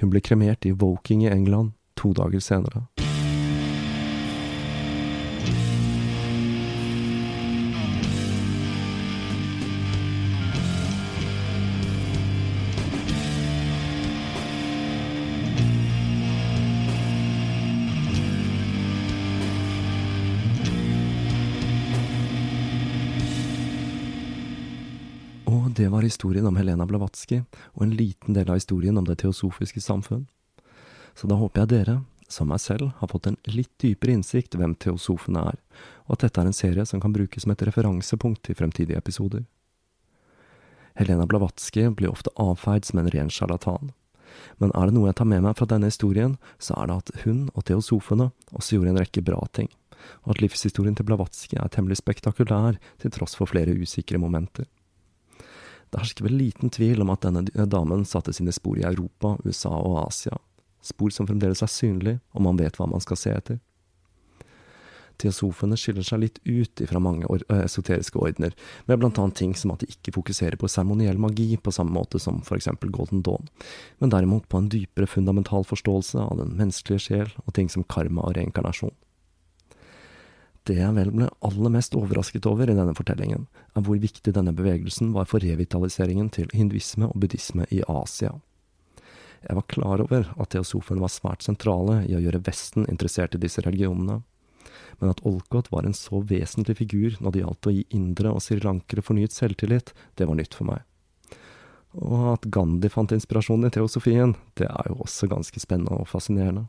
Hun 0.00 0.12
ble 0.12 0.20
kremert 0.20 0.66
i 0.68 0.72
Woking 0.76 1.24
i 1.24 1.32
England 1.32 1.72
to 1.96 2.12
dager 2.16 2.40
senere. 2.44 2.84
Det 25.80 25.88
var 25.88 26.02
historien 26.02 26.46
om 26.46 26.56
Helena 26.56 26.84
Blavatsky, 26.86 27.38
og 27.72 27.82
en 27.82 27.92
liten 27.96 28.34
del 28.36 28.50
av 28.52 28.58
historien 28.58 28.98
om 29.00 29.04
Det 29.08 29.14
teosofiske 29.22 29.80
samfunn. 29.80 30.26
Så 31.16 31.26
da 31.26 31.38
håper 31.40 31.62
jeg 31.62 31.68
dere, 31.70 31.94
som 32.28 32.50
meg 32.52 32.60
selv, 32.60 32.90
har 32.98 33.08
fått 33.08 33.30
en 33.30 33.38
litt 33.48 33.70
dypere 33.80 34.12
innsikt 34.12 34.58
hvem 34.60 34.74
teosofene 34.76 35.40
er, 35.54 35.56
og 36.04 36.18
at 36.18 36.26
dette 36.26 36.42
er 36.42 36.50
en 36.50 36.58
serie 36.58 36.84
som 36.84 37.00
kan 37.00 37.14
brukes 37.16 37.46
som 37.46 37.54
et 37.54 37.64
referansepunkt 37.64 38.50
i 38.52 38.56
fremtidige 38.58 39.00
episoder. 39.00 39.46
Helena 41.00 41.24
Blavatsky 41.24 41.86
blir 41.88 42.12
ofte 42.12 42.34
avfeid 42.36 42.84
som 42.84 43.00
en 43.00 43.08
ren 43.14 43.32
sjarlatan. 43.32 43.94
Men 44.60 44.74
er 44.76 44.84
det 44.90 44.96
noe 44.98 45.08
jeg 45.08 45.16
tar 45.16 45.30
med 45.32 45.46
meg 45.46 45.56
fra 45.56 45.70
denne 45.70 45.88
historien, 45.88 46.34
så 46.60 46.76
er 46.76 46.90
det 46.90 46.98
at 46.98 47.14
hun 47.24 47.46
og 47.54 47.64
teosofene 47.70 48.28
også 48.52 48.76
gjorde 48.76 48.92
en 48.92 49.00
rekke 49.00 49.24
bra 49.24 49.40
ting, 49.56 49.72
og 50.26 50.36
at 50.36 50.44
livshistorien 50.44 51.00
til 51.00 51.08
Blavatsky 51.08 51.56
er 51.56 51.72
temmelig 51.72 52.02
spektakulær 52.02 52.76
til 53.00 53.16
tross 53.16 53.40
for 53.40 53.48
flere 53.48 53.72
usikre 53.80 54.20
momenter. 54.20 54.68
Det 55.90 55.98
hersker 55.98 56.26
vel 56.28 56.38
liten 56.38 56.70
tvil 56.70 57.02
om 57.02 57.10
at 57.10 57.24
denne 57.26 57.66
damen 57.66 58.04
satte 58.06 58.34
sine 58.36 58.54
spor 58.54 58.78
i 58.78 58.86
Europa, 58.86 59.34
USA 59.44 59.72
og 59.74 60.04
Asia, 60.04 60.38
spor 60.86 61.10
som 61.14 61.26
fremdeles 61.26 61.64
er 61.66 61.72
synlige, 61.72 62.20
og 62.34 62.46
man 62.46 62.60
vet 62.60 62.78
hva 62.78 62.86
man 62.90 63.02
skal 63.02 63.18
se 63.18 63.34
etter. 63.34 63.58
Teosofene 65.20 65.76
skiller 65.76 66.06
seg 66.06 66.22
litt 66.22 66.38
ut 66.46 66.80
fra 66.88 67.02
mange 67.02 67.28
or 67.28 67.42
esoteriske 67.52 68.16
ordener, 68.22 68.54
med 68.88 69.02
blant 69.02 69.18
annet 69.20 69.36
ting 69.36 69.52
som 69.58 69.74
at 69.74 69.82
de 69.82 69.90
ikke 69.92 70.14
fokuserer 70.16 70.56
på 70.60 70.70
seremoniell 70.70 71.20
magi 71.20 71.58
på 71.60 71.74
samme 71.74 71.92
måte 71.92 72.22
som 72.22 72.40
for 72.46 72.56
eksempel 72.56 72.92
Golden 72.94 73.20
Dawn, 73.26 73.50
men 74.00 74.14
derimot 74.14 74.48
på 74.48 74.62
en 74.62 74.70
dypere 74.72 75.10
fundamental 75.10 75.66
forståelse 75.68 76.22
av 76.22 76.40
den 76.40 76.56
menneskelige 76.56 77.04
sjel 77.10 77.36
og 77.44 77.52
ting 77.58 77.68
som 77.72 77.84
karma 77.84 78.24
og 78.24 78.38
reinkarnasjon. 78.38 78.94
Det 80.68 80.76
jeg 80.76 80.92
vel 80.96 81.10
ble 81.14 81.28
aller 81.46 81.72
mest 81.72 81.94
overrasket 81.96 82.46
over 82.46 82.68
i 82.68 82.76
denne 82.76 82.94
fortellingen, 82.96 83.46
er 83.74 83.84
hvor 83.86 84.00
viktig 84.00 84.34
denne 84.36 84.52
bevegelsen 84.56 85.14
var 85.16 85.28
for 85.30 85.42
revitaliseringen 85.42 86.28
til 86.34 86.50
hinduisme 86.52 87.08
og 87.08 87.16
buddhisme 87.22 87.64
i 87.72 87.80
Asia. 87.88 88.34
Jeg 89.40 89.56
var 89.56 89.68
klar 89.72 90.02
over 90.04 90.28
at 90.36 90.50
teosofene 90.52 91.00
var 91.00 91.12
svært 91.12 91.46
sentrale 91.46 92.02
i 92.04 92.12
å 92.16 92.20
gjøre 92.20 92.42
Vesten 92.44 92.84
interessert 92.92 93.34
i 93.34 93.40
disse 93.40 93.64
religionene, 93.64 94.20
men 95.00 95.12
at 95.14 95.22
Olkot 95.24 95.70
var 95.72 95.86
en 95.88 95.96
så 95.96 96.20
vesentlig 96.20 96.76
figur 96.82 97.16
når 97.24 97.32
det 97.32 97.42
gjaldt 97.44 97.68
å 97.70 97.72
gi 97.72 97.86
indre 97.96 98.34
og 98.34 98.44
srilankere 98.44 99.04
fornyet 99.04 99.32
selvtillit, 99.32 99.94
det 100.20 100.28
var 100.28 100.36
nytt 100.36 100.56
for 100.58 100.68
meg. 100.68 100.84
Og 101.96 102.34
at 102.34 102.44
Gandhi 102.52 102.90
fant 102.92 103.14
inspirasjon 103.16 103.64
i 103.66 103.72
teosofien, 103.72 104.36
det 104.60 104.68
er 104.68 104.92
jo 104.92 105.00
også 105.06 105.30
ganske 105.30 105.62
spennende 105.62 105.96
og 105.96 106.10
fascinerende. 106.10 106.68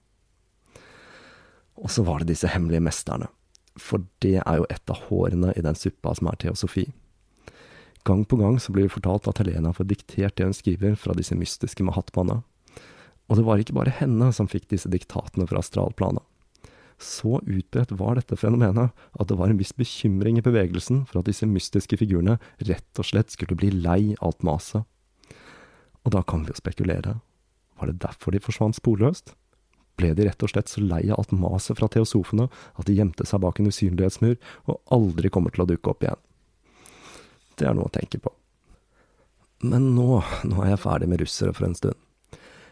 Og 1.82 1.92
så 1.92 2.06
var 2.08 2.22
det 2.22 2.32
disse 2.32 2.50
hemmelige 2.50 2.84
mesterne, 2.88 3.28
for 3.80 4.04
det 4.24 4.40
er 4.42 4.60
jo 4.60 4.68
et 4.70 4.92
av 4.92 5.06
hårene 5.08 5.54
i 5.56 5.64
den 5.64 5.78
suppa 5.78 6.14
som 6.18 6.30
er 6.32 6.40
teosofi. 6.42 6.88
Gang 8.08 8.26
på 8.26 8.40
gang 8.40 8.58
så 8.60 8.74
blir 8.74 8.88
det 8.88 8.96
fortalt 8.96 9.30
at 9.30 9.42
Helena 9.44 9.74
får 9.78 9.88
diktert 9.92 10.36
det 10.38 10.48
hun 10.48 10.58
skriver 10.58 10.96
fra 10.98 11.14
disse 11.18 11.38
mystiske 11.38 11.86
mahatmaene. 11.86 12.42
Og 13.30 13.38
det 13.38 13.46
var 13.48 13.62
ikke 13.62 13.78
bare 13.78 13.94
henne 14.02 14.32
som 14.36 14.50
fikk 14.50 14.68
disse 14.74 14.90
diktatene 14.92 15.46
fra 15.48 15.62
astralplanet. 15.62 16.24
Så 17.02 17.40
utbredt 17.40 17.94
var 17.98 18.18
dette 18.18 18.38
fenomenet 18.38 18.92
at 18.94 19.30
det 19.30 19.38
var 19.40 19.50
en 19.50 19.58
viss 19.58 19.74
bekymring 19.74 20.38
i 20.38 20.46
bevegelsen 20.46 21.06
for 21.10 21.22
at 21.22 21.30
disse 21.30 21.48
mystiske 21.50 21.98
figurene 21.98 22.38
rett 22.68 23.02
og 23.02 23.08
slett 23.08 23.34
skulle 23.34 23.58
bli 23.58 23.72
lei 23.74 24.16
alt 24.22 24.46
maset. 24.46 24.86
Og 26.06 26.14
da 26.14 26.22
kan 26.26 26.46
vi 26.46 26.54
jo 26.54 26.60
spekulere. 26.60 27.20
Var 27.78 27.90
det 27.90 28.02
derfor 28.04 28.34
de 28.34 28.42
forsvant 28.42 28.78
sporløst? 28.78 29.34
Ble 30.00 30.14
de 30.18 30.28
rett 30.28 30.44
og 30.44 30.52
slett 30.52 30.72
så 30.72 30.84
lei 30.84 31.04
av 31.10 31.20
alt 31.20 31.34
maset 31.36 31.78
fra 31.78 31.90
teosofene 31.92 32.48
at 32.50 32.88
de 32.88 32.96
gjemte 32.98 33.26
seg 33.28 33.42
bak 33.44 33.60
en 33.60 33.70
usynlighetsmur 33.72 34.38
og 34.72 34.80
aldri 34.96 35.32
kommer 35.34 35.54
til 35.54 35.66
å 35.66 35.70
dukke 35.72 35.92
opp 35.94 36.06
igjen? 36.06 36.22
Det 37.60 37.68
er 37.68 37.76
noe 37.78 37.90
å 37.90 37.94
tenke 37.94 38.22
på. 38.22 38.32
Men 39.62 39.92
nå, 39.96 40.22
nå 40.48 40.64
er 40.64 40.74
jeg 40.74 40.82
ferdig 40.82 41.12
med 41.12 41.22
russere 41.22 41.54
for 41.54 41.68
en 41.68 41.78
stund. 41.78 42.00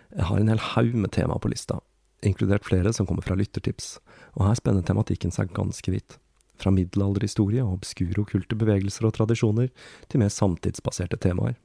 Jeg 0.09 0.25
har 0.25 0.41
en 0.41 0.49
hel 0.49 0.63
haug 0.71 0.95
med 0.97 1.11
tema 1.13 1.35
på 1.37 1.51
lista, 1.51 1.77
inkludert 2.25 2.65
flere 2.65 2.93
som 2.95 3.05
kommer 3.05 3.25
fra 3.25 3.37
lyttertips, 3.37 3.99
og 4.33 4.47
her 4.47 4.57
spenner 4.57 4.85
tematikken 4.85 5.33
seg 5.33 5.53
ganske 5.53 5.93
vidt. 5.93 6.17
Fra 6.59 6.73
middelalderhistorie 6.73 7.61
og 7.63 7.77
obskure 7.77 8.23
okkulte 8.23 8.57
bevegelser 8.57 9.05
og 9.07 9.13
tradisjoner 9.19 9.69
til 10.09 10.23
mer 10.23 10.33
samtidsbaserte 10.33 11.19
temaer. 11.21 11.59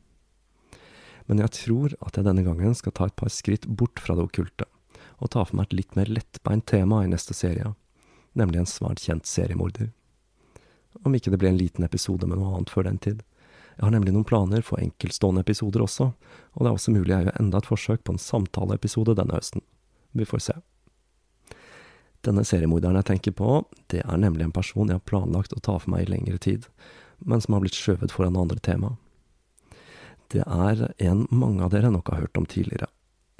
Men 1.24 1.40
jeg 1.40 1.54
tror 1.56 1.96
at 2.04 2.18
jeg 2.18 2.26
denne 2.26 2.44
gangen 2.44 2.76
skal 2.76 2.92
ta 2.92 3.08
et 3.08 3.16
par 3.16 3.32
skritt 3.32 3.64
bort 3.64 4.02
fra 4.04 4.16
det 4.18 4.26
okkulte, 4.28 4.68
og 5.18 5.30
ta 5.34 5.44
for 5.44 5.58
meg 5.58 5.68
et 5.68 5.78
litt 5.80 5.96
mer 5.98 6.10
lettbeint 6.10 6.66
tema 6.70 7.02
i 7.04 7.10
neste 7.10 7.36
serie, 7.36 7.74
nemlig 8.32 8.62
en 8.62 8.70
svært 8.70 9.02
kjent 9.04 9.28
seriemorder. 9.28 9.92
Om 11.02 11.14
ikke 11.14 11.32
det 11.32 11.40
blir 11.42 11.52
en 11.52 11.60
liten 11.60 11.86
episode 11.86 12.26
med 12.26 12.38
noe 12.38 12.54
annet 12.54 12.70
før 12.70 12.86
den 12.88 13.00
tid. 13.02 13.22
Jeg 13.74 13.86
har 13.86 13.94
nemlig 13.94 14.14
noen 14.14 14.26
planer 14.26 14.62
for 14.62 14.82
enkeltstående 14.82 15.42
episoder 15.42 15.82
også, 15.82 16.12
og 16.54 16.60
det 16.60 16.70
er 16.70 16.76
også 16.76 16.94
mulig 16.94 17.14
jeg 17.14 17.26
gjør 17.26 17.40
enda 17.40 17.58
et 17.58 17.70
forsøk 17.70 18.04
på 18.04 18.14
en 18.14 18.22
samtaleepisode 18.22 19.16
denne 19.18 19.34
høsten. 19.34 19.64
Vi 20.14 20.26
får 20.28 20.44
se. 20.46 20.54
Denne 22.24 22.44
seriemorderen 22.46 22.96
jeg 23.00 23.08
tenker 23.10 23.34
på, 23.36 23.64
det 23.92 24.04
er 24.04 24.20
nemlig 24.20 24.46
en 24.46 24.54
person 24.54 24.88
jeg 24.88 25.00
har 25.00 25.08
planlagt 25.08 25.52
å 25.56 25.60
ta 25.60 25.76
for 25.80 25.92
meg 25.92 26.06
i 26.06 26.12
lengre 26.14 26.38
tid, 26.40 26.68
men 27.18 27.42
som 27.42 27.56
har 27.56 27.64
blitt 27.64 27.76
skjøvet 27.76 28.14
foran 28.14 28.38
andre 28.38 28.62
tema. 28.62 28.94
Det 30.32 30.44
er 30.46 30.86
en 31.04 31.26
mange 31.30 31.66
av 31.66 31.74
dere 31.74 31.90
nok 31.92 32.08
har 32.12 32.24
hørt 32.24 32.38
om 32.40 32.46
tidligere, 32.48 32.88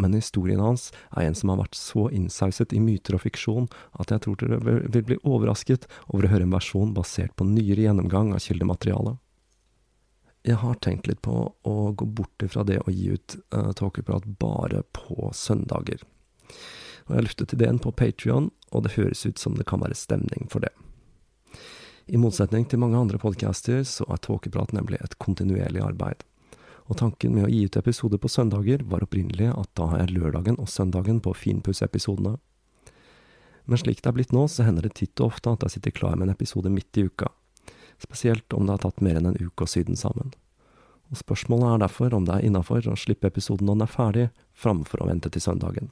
men 0.03 0.17
historien 0.17 0.63
hans 0.63 0.89
er 1.15 1.29
en 1.29 1.37
som 1.39 1.53
har 1.53 1.61
vært 1.63 1.79
så 1.79 2.09
innsauset 2.15 2.73
i 2.75 2.81
myter 2.83 3.17
og 3.17 3.23
fiksjon 3.23 3.69
at 4.03 4.11
jeg 4.11 4.25
tror 4.25 4.39
dere 4.41 4.59
vil 4.65 5.07
bli 5.07 5.19
overrasket 5.23 5.87
over 6.09 6.27
å 6.27 6.33
høre 6.33 6.49
en 6.49 6.57
versjon 6.57 6.95
basert 6.97 7.35
på 7.39 7.47
nyere 7.47 7.87
gjennomgang 7.87 8.33
av 8.35 8.43
kildematerialet. 8.43 9.21
Jeg 10.45 10.61
har 10.61 10.81
tenkt 10.85 11.07
litt 11.09 11.23
på 11.25 11.37
å 11.65 11.77
gå 11.97 12.05
bort 12.05 12.43
ifra 12.45 12.67
det 12.69 12.83
å 12.83 12.93
gi 12.93 13.15
ut 13.15 13.37
uh, 13.55 13.71
tåkeprat 13.73 14.27
bare 14.41 14.83
på 14.93 15.31
søndager. 15.33 16.03
Og 17.07 17.15
jeg 17.17 17.25
luftet 17.29 17.55
ideen 17.57 17.81
på 17.81 17.93
Patrion, 17.97 18.51
og 18.73 18.85
det 18.85 18.97
høres 18.99 19.25
ut 19.25 19.41
som 19.41 19.57
det 19.57 19.65
kan 19.71 19.81
være 19.81 19.97
stemning 19.97 20.51
for 20.53 20.65
det. 20.65 20.73
I 22.13 22.21
motsetning 22.21 22.67
til 22.69 22.83
mange 22.83 23.01
andre 23.01 23.17
podcaster, 23.21 23.81
så 23.89 24.05
er 24.13 24.21
Tåkeprat 24.21 24.75
nemlig 24.77 24.99
et 25.01 25.17
kontinuerlig 25.23 25.81
arbeid. 25.81 26.21
Og 26.89 26.99
tanken 27.01 27.33
med 27.35 27.47
å 27.47 27.53
gi 27.53 27.63
ut 27.65 27.79
episoder 27.81 28.21
på 28.21 28.29
søndager 28.29 28.83
var 28.89 29.07
opprinnelig 29.07 29.53
at 29.55 29.71
da 29.79 29.89
er 29.99 30.13
lørdagen 30.13 30.59
og 30.61 30.69
søndagen 30.69 31.23
på 31.25 31.33
finpussepisodene. 31.37 32.37
Men 33.65 33.81
slik 33.81 34.03
det 34.05 34.11
er 34.11 34.19
blitt 34.19 34.35
nå, 34.37 34.45
så 34.53 34.67
hender 34.67 34.85
det 34.85 34.99
titt 34.99 35.17
og 35.23 35.33
ofte 35.33 35.55
at 35.55 35.65
jeg 35.65 35.79
sitter 35.79 35.97
klar 35.97 36.19
med 36.19 36.29
en 36.29 36.35
episode 36.37 36.69
midt 36.73 37.01
i 37.01 37.07
uka 37.09 37.31
spesielt 37.99 38.53
om 38.53 38.67
det 38.67 38.73
har 38.73 38.83
tatt 38.85 39.03
mer 39.05 39.19
enn 39.19 39.31
en 39.33 39.41
uke 39.41 39.65
å 39.65 39.71
sy 39.71 39.85
den 39.87 39.99
sammen. 39.99 40.33
Og 41.13 41.21
Spørsmålet 41.21 41.75
er 41.75 41.83
derfor 41.85 42.17
om 42.17 42.27
det 42.27 42.39
er 42.39 42.49
innafor 42.49 42.87
å 42.91 42.97
slippe 42.99 43.29
episoden 43.31 43.69
når 43.69 43.79
den 43.79 43.87
er 43.87 43.93
ferdig, 43.93 44.27
framfor 44.57 45.05
å 45.05 45.11
vente 45.11 45.31
til 45.31 45.45
søndagen. 45.45 45.91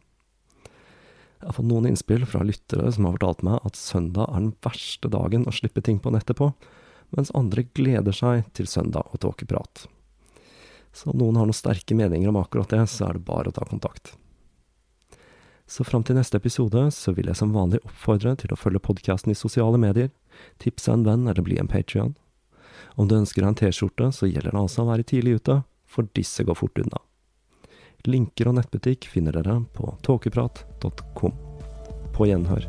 Jeg 1.42 1.48
har 1.48 1.56
fått 1.56 1.68
noen 1.68 1.88
innspill 1.90 2.24
fra 2.28 2.44
lyttere 2.46 2.92
som 2.94 3.08
har 3.08 3.16
fortalt 3.16 3.42
meg 3.46 3.66
at 3.66 3.78
søndag 3.78 4.28
er 4.28 4.44
den 4.44 4.52
verste 4.62 5.10
dagen 5.10 5.48
å 5.48 5.54
slippe 5.54 5.82
ting 5.82 5.98
på 6.02 6.12
nettet 6.14 6.38
på, 6.38 6.52
mens 7.12 7.34
andre 7.36 7.66
gleder 7.74 8.14
seg 8.14 8.46
til 8.56 8.70
søndag 8.70 9.10
og 9.10 9.20
tåkeprat. 9.24 9.86
Så 10.92 11.10
om 11.10 11.18
noen 11.18 11.38
har 11.40 11.48
noen 11.48 11.56
sterke 11.56 11.96
meninger 11.96 12.28
om 12.28 12.40
akkurat 12.40 12.72
det, 12.72 12.84
så 12.92 13.08
er 13.08 13.16
det 13.16 13.26
bare 13.26 13.50
å 13.50 13.56
ta 13.56 13.64
kontakt. 13.68 14.14
Så 15.66 15.86
fram 15.88 16.02
til 16.04 16.18
neste 16.18 16.36
episode 16.36 16.84
så 16.92 17.14
vil 17.16 17.30
jeg 17.30 17.38
som 17.38 17.54
vanlig 17.56 17.80
oppfordre 17.86 18.34
til 18.40 18.52
å 18.52 18.58
følge 18.60 18.82
podkasten 18.84 19.32
i 19.32 19.38
sosiale 19.38 19.80
medier, 19.80 20.10
tipse 20.60 20.92
en 20.92 21.06
venn 21.06 21.24
eller 21.24 21.44
bli 21.46 21.56
en 21.60 21.70
patrion. 21.70 22.12
Om 23.00 23.08
du 23.08 23.16
ønsker 23.16 23.40
deg 23.40 23.52
en 23.52 23.60
T-skjorte, 23.62 24.10
så 24.12 24.28
gjelder 24.28 24.52
det 24.52 24.64
altså 24.64 24.84
å 24.84 24.90
være 24.90 25.06
tidlig 25.08 25.38
ute, 25.40 25.62
for 25.88 26.08
disse 26.16 26.44
går 26.44 26.58
fort 26.60 26.82
unna. 26.82 27.00
Linker 28.08 28.50
og 28.50 28.58
nettbutikk 28.58 29.06
finner 29.08 29.38
dere 29.38 29.60
på 29.76 29.94
tåkeprat.com. 30.04 31.38
På 32.12 32.28
gjenhør. 32.28 32.68